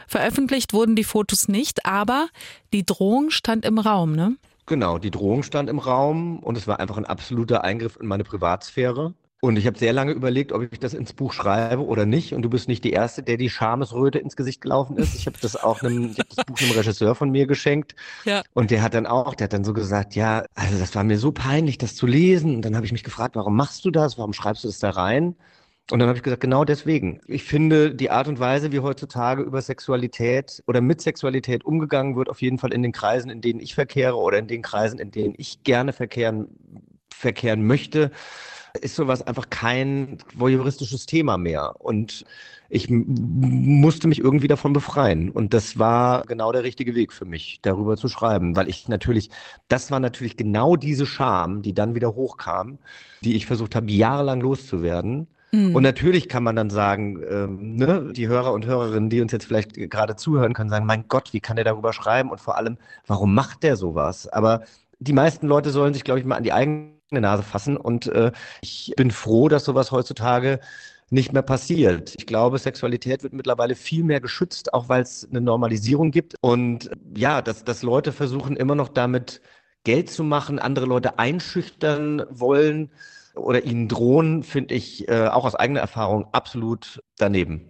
Veröffentlicht 0.07 0.73
wurden 0.73 0.95
die 0.95 1.03
Fotos 1.03 1.47
nicht, 1.47 1.85
aber 1.85 2.27
die 2.71 2.85
Drohung 2.85 3.29
stand 3.29 3.65
im 3.65 3.79
Raum, 3.79 4.13
ne? 4.13 4.37
Genau, 4.65 4.97
die 4.97 5.11
Drohung 5.11 5.43
stand 5.43 5.69
im 5.69 5.79
Raum 5.79 6.39
und 6.39 6.57
es 6.57 6.67
war 6.67 6.79
einfach 6.79 6.97
ein 6.97 7.05
absoluter 7.05 7.63
Eingriff 7.63 7.97
in 7.99 8.07
meine 8.07 8.23
Privatsphäre. 8.23 9.13
Und 9.43 9.57
ich 9.57 9.67
habe 9.67 9.77
sehr 9.77 9.91
lange 9.91 10.13
überlegt, 10.13 10.53
ob 10.53 10.71
ich 10.71 10.79
das 10.79 10.93
ins 10.93 11.11
Buch 11.11 11.33
schreibe 11.33 11.85
oder 11.85 12.05
nicht. 12.05 12.33
Und 12.33 12.43
du 12.43 12.49
bist 12.49 12.69
nicht 12.69 12.85
die 12.85 12.91
Erste, 12.91 13.23
der 13.23 13.35
die 13.35 13.49
Schamesröte 13.49 14.17
ins 14.17 14.37
Gesicht 14.37 14.61
gelaufen 14.61 14.95
ist. 14.95 15.15
Ich 15.15 15.25
habe 15.25 15.35
das 15.41 15.57
auch 15.61 15.83
einem, 15.83 16.11
ich 16.11 16.19
hab 16.19 16.29
das 16.29 16.45
Buch 16.45 16.61
einem 16.61 16.71
Regisseur 16.71 17.13
von 17.13 17.29
mir 17.29 17.45
geschenkt. 17.45 17.93
Ja. 18.23 18.43
Und 18.53 18.71
der 18.71 18.81
hat 18.81 18.93
dann 18.93 19.05
auch, 19.05 19.35
der 19.35 19.43
hat 19.43 19.51
dann 19.51 19.65
so 19.65 19.73
gesagt, 19.73 20.15
ja, 20.15 20.45
also 20.55 20.79
das 20.79 20.95
war 20.95 21.03
mir 21.03 21.19
so 21.19 21.33
peinlich, 21.33 21.77
das 21.77 21.97
zu 21.97 22.07
lesen. 22.07 22.55
Und 22.55 22.61
dann 22.63 22.77
habe 22.77 22.85
ich 22.85 22.93
mich 22.93 23.03
gefragt, 23.03 23.35
warum 23.35 23.57
machst 23.57 23.83
du 23.83 23.91
das? 23.91 24.17
Warum 24.17 24.31
schreibst 24.31 24.63
du 24.63 24.69
das 24.69 24.79
da 24.79 24.91
rein? 24.91 25.35
Und 25.91 25.99
dann 25.99 26.07
habe 26.07 26.15
ich 26.15 26.23
gesagt, 26.23 26.39
genau 26.39 26.63
deswegen. 26.63 27.19
Ich 27.27 27.43
finde, 27.43 27.93
die 27.93 28.11
Art 28.11 28.29
und 28.29 28.39
Weise, 28.39 28.71
wie 28.71 28.79
heutzutage 28.79 29.43
über 29.43 29.61
Sexualität 29.61 30.63
oder 30.67 30.79
mit 30.79 31.01
Sexualität 31.01 31.65
umgegangen 31.65 32.15
wird, 32.15 32.29
auf 32.29 32.41
jeden 32.41 32.59
Fall 32.59 32.71
in 32.71 32.81
den 32.81 32.93
Kreisen, 32.93 33.29
in 33.29 33.41
denen 33.41 33.59
ich 33.59 33.75
verkehre 33.75 34.15
oder 34.15 34.37
in 34.37 34.47
den 34.47 34.61
Kreisen, 34.61 34.99
in 34.99 35.11
denen 35.11 35.33
ich 35.37 35.63
gerne 35.63 35.91
verkehren, 35.91 36.47
verkehren 37.13 37.67
möchte, 37.67 38.11
ist 38.81 38.95
sowas 38.95 39.21
einfach 39.25 39.49
kein 39.49 40.17
voyeuristisches 40.35 41.05
Thema 41.05 41.37
mehr. 41.37 41.75
Und 41.79 42.25
ich 42.69 42.87
musste 42.89 44.07
mich 44.07 44.19
irgendwie 44.19 44.47
davon 44.47 44.73
befreien. 44.73 45.29
Und 45.29 45.53
das 45.53 45.77
war 45.77 46.23
genau 46.23 46.51
der 46.51 46.63
richtige 46.63 46.95
Weg 46.95 47.13
für 47.13 47.25
mich, 47.25 47.59
darüber 47.61 47.97
zu 47.97 48.07
schreiben, 48.07 48.55
weil 48.55 48.67
ich 48.67 48.87
natürlich, 48.87 49.29
das 49.67 49.91
war 49.91 49.99
natürlich 49.99 50.37
genau 50.37 50.75
diese 50.75 51.05
Scham, 51.05 51.61
die 51.61 51.73
dann 51.73 51.93
wieder 51.93 52.15
hochkam, 52.15 52.79
die 53.21 53.35
ich 53.35 53.45
versucht 53.45 53.75
habe, 53.75 53.91
jahrelang 53.91 54.41
loszuwerden. 54.41 55.27
Mhm. 55.51 55.75
Und 55.75 55.83
natürlich 55.83 56.27
kann 56.27 56.41
man 56.41 56.55
dann 56.55 56.71
sagen, 56.71 57.21
ähm, 57.29 57.75
ne, 57.75 58.11
die 58.11 58.27
Hörer 58.27 58.53
und 58.53 58.65
Hörerinnen, 58.65 59.11
die 59.11 59.21
uns 59.21 59.31
jetzt 59.31 59.45
vielleicht 59.45 59.75
gerade 59.75 60.15
zuhören, 60.15 60.53
können 60.53 60.71
sagen, 60.71 60.87
mein 60.87 61.07
Gott, 61.07 61.31
wie 61.31 61.41
kann 61.41 61.57
der 61.57 61.65
darüber 61.65 61.93
schreiben? 61.93 62.31
Und 62.31 62.41
vor 62.41 62.57
allem, 62.57 62.77
warum 63.05 63.35
macht 63.35 63.61
der 63.61 63.75
sowas? 63.75 64.27
Aber 64.27 64.63
die 64.99 65.13
meisten 65.13 65.45
Leute 65.45 65.69
sollen 65.69 65.93
sich, 65.93 66.03
glaube 66.03 66.19
ich, 66.19 66.25
mal 66.25 66.37
an 66.37 66.43
die 66.43 66.53
eigene 66.53 66.92
Nase 67.21 67.43
fassen. 67.43 67.77
Und 67.77 68.07
äh, 68.07 68.31
ich 68.61 68.93
bin 68.95 69.11
froh, 69.11 69.49
dass 69.49 69.65
sowas 69.65 69.91
heutzutage 69.91 70.59
nicht 71.09 71.31
mehr 71.31 71.43
passiert. 71.43 72.15
Ich 72.17 72.25
glaube, 72.25 72.57
Sexualität 72.57 73.23
wird 73.23 73.33
mittlerweile 73.33 73.75
viel 73.75 74.03
mehr 74.03 74.19
geschützt, 74.19 74.73
auch 74.73 74.89
weil 74.89 75.03
es 75.03 75.27
eine 75.29 75.41
Normalisierung 75.41 76.11
gibt. 76.11 76.35
Und 76.41 76.89
ja, 77.15 77.41
dass, 77.41 77.63
dass 77.63 77.83
Leute 77.83 78.11
versuchen 78.11 78.55
immer 78.57 78.75
noch 78.75 78.89
damit 78.89 79.41
Geld 79.83 80.09
zu 80.09 80.23
machen, 80.23 80.59
andere 80.59 80.85
Leute 80.85 81.19
einschüchtern 81.19 82.23
wollen 82.29 82.89
oder 83.35 83.63
ihnen 83.63 83.87
drohen, 83.87 84.43
finde 84.43 84.75
ich 84.75 85.07
äh, 85.09 85.27
auch 85.27 85.45
aus 85.45 85.55
eigener 85.55 85.81
Erfahrung 85.81 86.27
absolut 86.31 87.01
daneben. 87.17 87.69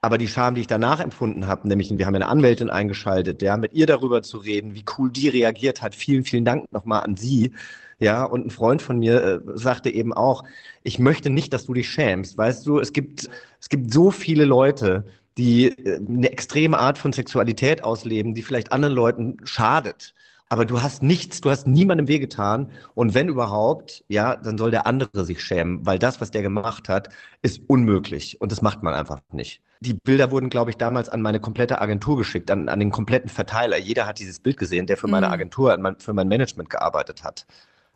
Aber 0.00 0.18
die 0.18 0.28
Scham, 0.28 0.54
die 0.54 0.62
ich 0.62 0.66
danach 0.66 1.00
empfunden 1.00 1.46
habe, 1.46 1.68
nämlich 1.68 1.96
wir 1.96 2.06
haben 2.06 2.14
eine 2.14 2.28
Anwältin 2.28 2.70
eingeschaltet, 2.70 3.40
ja, 3.42 3.56
mit 3.56 3.72
ihr 3.72 3.86
darüber 3.86 4.22
zu 4.22 4.38
reden, 4.38 4.74
wie 4.74 4.84
cool 4.98 5.10
die 5.10 5.28
reagiert 5.28 5.82
hat. 5.82 5.94
Vielen, 5.94 6.24
vielen 6.24 6.44
Dank 6.44 6.70
nochmal 6.72 7.02
an 7.02 7.16
sie. 7.16 7.52
Ja, 7.98 8.24
und 8.24 8.46
ein 8.46 8.50
Freund 8.50 8.82
von 8.82 8.98
mir 8.98 9.22
äh, 9.22 9.40
sagte 9.54 9.90
eben 9.90 10.12
auch, 10.12 10.44
ich 10.82 10.98
möchte 10.98 11.30
nicht, 11.30 11.52
dass 11.52 11.66
du 11.66 11.74
dich 11.74 11.88
schämst. 11.88 12.36
Weißt 12.36 12.66
du, 12.66 12.78
es 12.78 12.92
gibt, 12.92 13.28
es 13.60 13.68
gibt 13.68 13.92
so 13.92 14.10
viele 14.10 14.44
Leute, 14.44 15.04
die 15.38 15.68
äh, 15.68 15.96
eine 15.96 16.30
extreme 16.30 16.78
Art 16.78 16.98
von 16.98 17.12
Sexualität 17.12 17.84
ausleben, 17.84 18.34
die 18.34 18.42
vielleicht 18.42 18.72
anderen 18.72 18.94
Leuten 18.94 19.36
schadet. 19.44 20.14
aber 20.48 20.64
du 20.66 20.82
hast 20.82 21.02
nichts, 21.02 21.40
du 21.40 21.50
hast 21.50 21.66
niemandem 21.66 22.06
wehgetan 22.06 22.70
und 22.94 23.14
wenn 23.14 23.28
überhaupt, 23.28 24.04
ja, 24.08 24.36
dann 24.36 24.58
soll 24.58 24.70
der 24.70 24.86
andere 24.86 25.24
sich 25.24 25.42
schämen, 25.42 25.84
weil 25.86 25.98
das, 25.98 26.20
was 26.20 26.30
der 26.30 26.42
gemacht 26.42 26.88
hat, 26.88 27.08
ist 27.42 27.62
unmöglich 27.66 28.40
und 28.40 28.52
das 28.52 28.62
macht 28.62 28.82
man 28.82 28.94
einfach 28.94 29.20
nicht. 29.32 29.62
Die 29.80 29.94
Bilder 29.94 30.30
wurden, 30.30 30.50
glaube 30.50 30.70
ich, 30.70 30.76
damals 30.76 31.08
an 31.08 31.22
meine 31.22 31.40
komplette 31.40 31.80
Agentur 31.80 32.16
geschickt, 32.16 32.50
an, 32.50 32.68
an 32.68 32.78
den 32.78 32.90
kompletten 32.90 33.28
Verteiler. 33.28 33.78
Jeder 33.78 34.06
hat 34.06 34.18
dieses 34.18 34.38
Bild 34.38 34.56
gesehen, 34.56 34.86
der 34.86 34.96
für 34.96 35.08
meine 35.08 35.26
mhm. 35.26 35.32
Agentur, 35.32 35.96
für 35.98 36.12
mein 36.12 36.28
Management 36.28 36.70
gearbeitet 36.70 37.24
hat. 37.24 37.46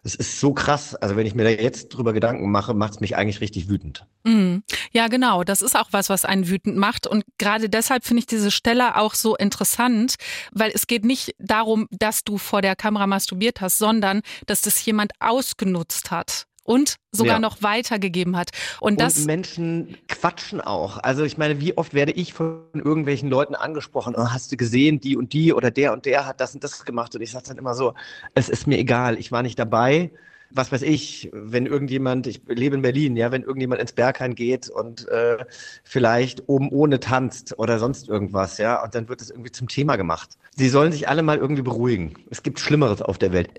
Es 0.03 0.15
ist 0.15 0.41
so 0.41 0.53
krass. 0.53 0.95
Also 0.95 1.17
wenn 1.17 1.27
ich 1.27 1.35
mir 1.35 1.45
da 1.45 1.51
jetzt 1.51 1.89
drüber 1.89 2.13
Gedanken 2.13 2.51
mache, 2.51 2.75
macht 2.75 2.95
es 2.95 3.01
mich 3.01 3.17
eigentlich 3.17 3.41
richtig 3.41 3.69
wütend. 3.69 4.07
Mm. 4.25 4.59
Ja, 4.93 5.09
genau. 5.09 5.45
Das 5.45 5.63
ist 5.63 5.77
auch 5.77 5.89
was, 5.91 6.09
was 6.09 6.25
einen 6.25 6.49
wütend 6.49 6.77
macht. 6.77 7.07
Und 7.07 7.25
gerade 7.39 7.69
deshalb 7.69 8.05
finde 8.05 8.21
ich 8.21 8.27
diese 8.27 8.51
Stelle 8.51 8.97
auch 8.97 9.15
so 9.15 9.37
interessant, 9.37 10.15
weil 10.53 10.71
es 10.75 10.87
geht 10.87 11.05
nicht 11.05 11.35
darum, 11.39 11.89
dass 11.91 12.25
du 12.25 12.39
vor 12.39 12.63
der 12.63 12.77
Kamera 12.77 13.07
masturbiert 13.07 13.61
hast, 13.61 13.79
sondern 13.79 14.23
dass 14.47 14.61
das 14.61 14.85
jemand 14.85 15.13
ausgenutzt 15.21 16.11
hat 16.11 16.48
und 16.69 16.97
sogar 17.13 17.37
ja. 17.37 17.41
noch 17.41 17.63
weitergegeben 17.63 18.37
hat. 18.37 18.51
Und, 18.79 19.01
das 19.01 19.21
und 19.21 19.27
Menschen 19.27 19.97
quatschen 20.07 20.61
auch. 20.61 20.99
Also 20.99 21.25
ich 21.25 21.39
meine, 21.39 21.61
wie 21.61 21.77
oft 21.79 21.95
werde 21.95 22.13
ich 22.13 22.35
von 22.35 22.61
irgendwelchen 22.75 23.31
Leuten 23.31 23.55
angesprochen, 23.55 24.15
oh, 24.17 24.29
hast 24.29 24.53
du 24.53 24.59
gesehen, 24.59 25.01
die 25.01 25.17
und 25.17 25.33
die 25.33 25.55
oder 25.55 25.71
der 25.71 25.95
und 25.95 26.05
der 26.05 26.27
hat 26.27 26.43
das 26.43 26.55
und 26.55 26.63
das 26.63 26.85
gemacht 26.85 27.15
und 27.15 27.23
ich 27.23 27.31
sage 27.31 27.47
dann 27.49 27.57
immer 27.57 27.75
so, 27.75 27.95
es 28.35 28.51
ist 28.51 28.67
mir 28.67 28.79
egal, 28.79 29.19
ich 29.19 29.33
war 29.33 29.43
nicht 29.43 29.59
dabei 29.59 30.11
was 30.51 30.73
weiß 30.73 30.83
ich, 30.83 31.31
wenn 31.33 31.67
irgendjemand, 31.67 32.27
ich 32.27 32.41
lebe 32.47 32.77
in 32.77 32.83
Berlin, 32.83 33.17
ja, 33.17 33.31
wenn 33.31 33.43
irgendjemand 33.43 33.81
ins 33.81 33.93
Berghain 33.93 34.35
geht 34.35 34.69
und 34.71 35.07
äh, 35.09 35.45
vielleicht 35.85 36.49
oben 36.49 36.71
ohne 36.71 37.01
tanzt 37.01 37.59
oder 37.59 37.79
sonst 37.79 38.09
irgendwas, 38.09 38.59
ja, 38.59 38.83
und 38.83 38.95
dann 38.95 39.09
wird 39.09 39.21
es 39.21 39.31
irgendwie 39.31 39.53
zum 39.53 39.69
Thema 39.69 39.97
gemacht. 39.97 40.31
Sie 40.57 40.69
sollen 40.69 40.91
sich 40.91 41.09
alle 41.09 41.23
mal 41.23 41.39
irgendwie 41.39 41.63
beruhigen. 41.63 42.15
Es 42.31 42.43
gibt 42.43 42.61
Schlimmeres 42.61 43.03
auf 43.03 43.19
der 43.19 43.33
Welt. 43.33 43.51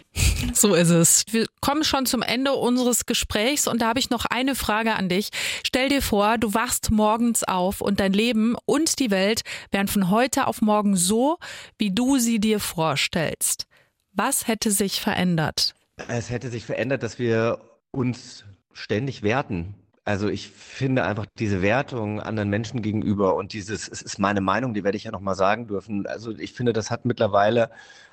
So 0.54 0.74
ist 0.74 0.90
es. 0.90 1.24
Wir 1.32 1.46
kommen 1.62 1.84
schon 1.84 2.06
zum 2.06 2.22
Ende 2.22 2.54
unseres 2.54 3.06
Gesprächs 3.06 3.68
und 3.68 3.82
da 3.82 3.88
habe 3.88 4.00
ich 4.00 4.10
noch 4.10 4.26
eine 4.26 4.56
Frage 4.56 4.96
an 4.96 5.10
dich. 5.10 5.30
Stell 5.64 5.90
dir 5.90 6.02
vor, 6.02 6.38
du 6.38 6.54
wachst 6.54 6.92
morgens 6.92 7.44
auf 7.44 7.82
und 7.82 8.00
dein 8.00 8.14
Leben 8.14 8.56
und 8.66 9.00
die 9.00 9.12
Welt 9.12 9.42
wären 9.72 9.88
von 9.88 10.10
heute 10.10 10.48
auf 10.48 10.62
morgen 10.62 10.96
so, 10.96 11.38
wie 11.78 11.92
du 11.92 12.18
sie 12.18 12.40
dir 12.40 12.60
vorstellst. 12.60 13.66
Was 14.14 14.48
hätte 14.48 14.72
sich 14.72 15.00
verändert? 15.00 15.76
Es 16.08 16.30
hätte 16.30 16.50
sich 16.50 16.66
verändert, 16.66 17.04
dass 17.04 17.20
wir 17.20 17.60
uns 17.92 18.46
ständig 18.74 19.24
werten. 19.24 19.76
Also 20.06 20.28
ich 20.28 20.50
finde 20.50 21.04
einfach 21.04 21.26
diese 21.38 21.62
Wertung 21.62 22.20
anderen 22.20 22.50
Menschen 22.50 22.82
gegenüber 22.82 23.36
und 23.36 23.54
dieses, 23.54 23.88
es 23.88 24.02
ist 24.02 24.18
meine 24.18 24.42
Meinung, 24.42 24.74
die 24.74 24.84
werde 24.84 24.98
ich 24.98 25.04
ja 25.04 25.12
nochmal 25.12 25.36
sagen 25.36 25.68
dürfen. 25.68 26.08
Also 26.08 26.32
ich 26.32 26.54
finde, 26.54 26.74
das 26.74 26.90
hat 26.90 27.06
mittlerweile 27.06 27.70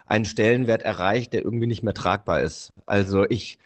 einen 0.07 0.25
Stellenwert 0.25 0.83
erreicht, 0.83 1.33
der 1.33 1.43
irgendwie 1.43 1.67
nicht 1.67 1.83
mehr 1.83 1.95
tragbar 1.95 2.43
ist. 2.43 2.73
Also 2.85 3.25
ich, 3.25 3.59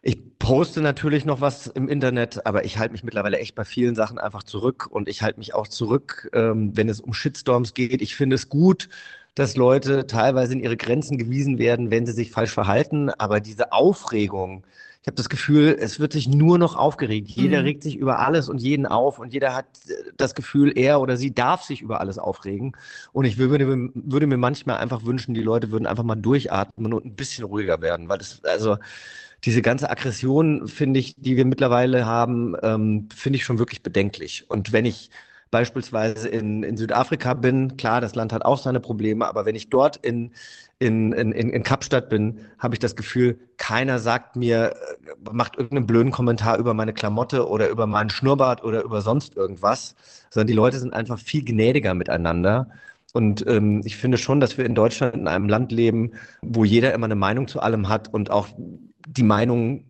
ich 0.00 0.38
poste 0.38 0.80
natürlich 0.80 1.24
noch 1.26 1.40
was 1.40 1.66
im 1.66 1.88
Internet, 1.88 2.46
aber 2.46 2.64
ich 2.64 2.78
halte 2.78 2.92
mich 2.92 3.04
mittlerweile 3.04 3.38
echt 3.38 3.54
bei 3.54 3.64
vielen 3.64 3.94
Sachen 3.94 4.18
einfach 4.18 4.44
zurück 4.44 4.86
und 4.88 5.08
ich 5.08 5.22
halte 5.22 5.38
mich 5.38 5.54
auch 5.54 5.68
zurück, 5.68 6.30
ähm, 6.32 6.76
wenn 6.76 6.88
es 6.88 7.00
um 7.00 7.12
Shitstorms 7.12 7.74
geht. 7.74 8.00
Ich 8.00 8.16
finde 8.16 8.36
es 8.36 8.48
gut, 8.48 8.88
dass 9.34 9.56
Leute 9.56 10.06
teilweise 10.06 10.52
in 10.52 10.60
ihre 10.60 10.76
Grenzen 10.76 11.18
gewiesen 11.18 11.58
werden, 11.58 11.90
wenn 11.90 12.06
sie 12.06 12.12
sich 12.12 12.30
falsch 12.30 12.50
verhalten. 12.50 13.10
Aber 13.10 13.40
diese 13.40 13.72
Aufregung, 13.72 14.64
ich 15.00 15.06
habe 15.06 15.16
das 15.16 15.28
Gefühl, 15.28 15.76
es 15.78 16.00
wird 16.00 16.12
sich 16.12 16.28
nur 16.28 16.58
noch 16.58 16.76
aufgeregt. 16.76 17.28
Jeder 17.28 17.60
mhm. 17.60 17.64
regt 17.66 17.82
sich 17.82 17.96
über 17.96 18.18
alles 18.18 18.48
und 18.48 18.58
jeden 18.58 18.84
auf 18.84 19.18
und 19.18 19.32
jeder 19.32 19.54
hat 19.54 19.66
äh, 19.88 19.92
das 20.16 20.34
Gefühl, 20.34 20.72
er 20.76 21.00
oder 21.00 21.16
sie 21.16 21.32
darf 21.32 21.62
sich 21.62 21.82
über 21.82 22.00
alles 22.00 22.18
aufregen. 22.18 22.72
Und 23.12 23.24
ich 23.24 23.38
würde, 23.38 23.90
würde 23.94 24.26
mir 24.26 24.36
manchmal 24.36 24.78
einfach 24.78 25.04
wünschen, 25.04 25.34
die 25.34 25.42
Leute 25.42 25.70
würden 25.70 25.86
einfach 25.86 26.04
mal 26.04 26.16
durchatmen 26.16 26.92
und 26.92 27.04
ein 27.04 27.14
bisschen 27.14 27.44
ruhiger 27.44 27.80
werden, 27.80 28.08
weil 28.08 28.18
das, 28.18 28.42
also 28.44 28.76
diese 29.44 29.62
ganze 29.62 29.88
Aggression, 29.88 30.66
finde 30.66 30.98
ich, 30.98 31.14
die 31.16 31.36
wir 31.36 31.44
mittlerweile 31.44 32.06
haben, 32.06 32.56
ähm, 32.62 33.08
finde 33.14 33.36
ich 33.36 33.44
schon 33.44 33.58
wirklich 33.58 33.82
bedenklich. 33.82 34.44
Und 34.48 34.72
wenn 34.72 34.84
ich 34.84 35.10
beispielsweise 35.50 36.28
in, 36.28 36.62
in 36.62 36.76
Südafrika 36.76 37.34
bin, 37.34 37.76
klar, 37.76 38.00
das 38.00 38.14
Land 38.14 38.32
hat 38.32 38.44
auch 38.44 38.58
seine 38.58 38.80
Probleme, 38.80 39.26
aber 39.26 39.46
wenn 39.46 39.54
ich 39.54 39.70
dort 39.70 39.96
in, 39.96 40.32
in, 40.78 41.12
in, 41.12 41.32
in 41.32 41.62
Kapstadt 41.62 42.08
bin, 42.08 42.40
habe 42.58 42.74
ich 42.74 42.78
das 42.78 42.96
Gefühl, 42.96 43.38
keiner 43.56 43.98
sagt 43.98 44.36
mir, 44.36 44.74
äh, 44.74 45.30
macht 45.32 45.56
irgendeinen 45.56 45.86
blöden 45.86 46.12
Kommentar 46.12 46.58
über 46.58 46.74
meine 46.74 46.92
Klamotte 46.92 47.48
oder 47.48 47.68
über 47.68 47.86
meinen 47.86 48.10
Schnurrbart 48.10 48.62
oder 48.62 48.82
über 48.82 49.00
sonst 49.00 49.36
irgendwas, 49.36 49.94
sondern 50.30 50.48
die 50.48 50.54
Leute 50.54 50.78
sind 50.78 50.92
einfach 50.92 51.18
viel 51.18 51.44
gnädiger 51.44 51.94
miteinander. 51.94 52.68
Und 53.14 53.46
ähm, 53.46 53.82
ich 53.84 53.96
finde 53.96 54.18
schon, 54.18 54.38
dass 54.38 54.58
wir 54.58 54.66
in 54.66 54.74
Deutschland 54.74 55.14
in 55.14 55.28
einem 55.28 55.48
Land 55.48 55.72
leben, 55.72 56.12
wo 56.42 56.64
jeder 56.64 56.92
immer 56.92 57.06
eine 57.06 57.16
Meinung 57.16 57.48
zu 57.48 57.60
allem 57.60 57.88
hat 57.88 58.12
und 58.12 58.30
auch 58.30 58.48
die 58.56 59.22
Meinung 59.22 59.84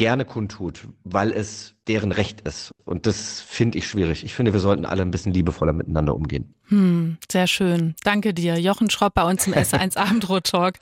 gerne 0.00 0.24
kundtut, 0.24 0.88
weil 1.04 1.30
es 1.30 1.74
deren 1.86 2.10
Recht 2.10 2.40
ist. 2.40 2.72
Und 2.86 3.04
das 3.04 3.42
finde 3.42 3.76
ich 3.76 3.86
schwierig. 3.86 4.24
Ich 4.24 4.32
finde, 4.32 4.54
wir 4.54 4.60
sollten 4.60 4.86
alle 4.86 5.02
ein 5.02 5.10
bisschen 5.10 5.34
liebevoller 5.34 5.74
miteinander 5.74 6.14
umgehen. 6.14 6.54
Hm, 6.68 7.18
sehr 7.30 7.46
schön. 7.46 7.94
Danke 8.02 8.32
dir. 8.32 8.58
Jochen 8.58 8.88
Schropp 8.88 9.12
bei 9.12 9.24
uns 9.24 9.46
im 9.46 9.52
S1 9.54 9.98
Abendrot-Talk. 9.98 10.76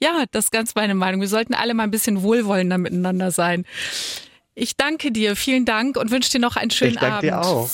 Ja, 0.00 0.24
das 0.32 0.46
ist 0.46 0.50
ganz 0.50 0.74
meine 0.74 0.96
Meinung. 0.96 1.20
Wir 1.20 1.28
sollten 1.28 1.54
alle 1.54 1.72
mal 1.72 1.84
ein 1.84 1.92
bisschen 1.92 2.22
wohlwollender 2.22 2.78
miteinander 2.78 3.30
sein. 3.30 3.64
Ich 4.56 4.76
danke 4.76 5.12
dir. 5.12 5.36
Vielen 5.36 5.66
Dank 5.66 5.96
und 5.96 6.10
wünsche 6.10 6.32
dir 6.32 6.40
noch 6.40 6.56
einen 6.56 6.72
schönen 6.72 6.94
ich 6.94 6.98
danke 6.98 7.32
Abend. 7.32 7.46
Dir 7.46 7.48
auch. 7.48 7.70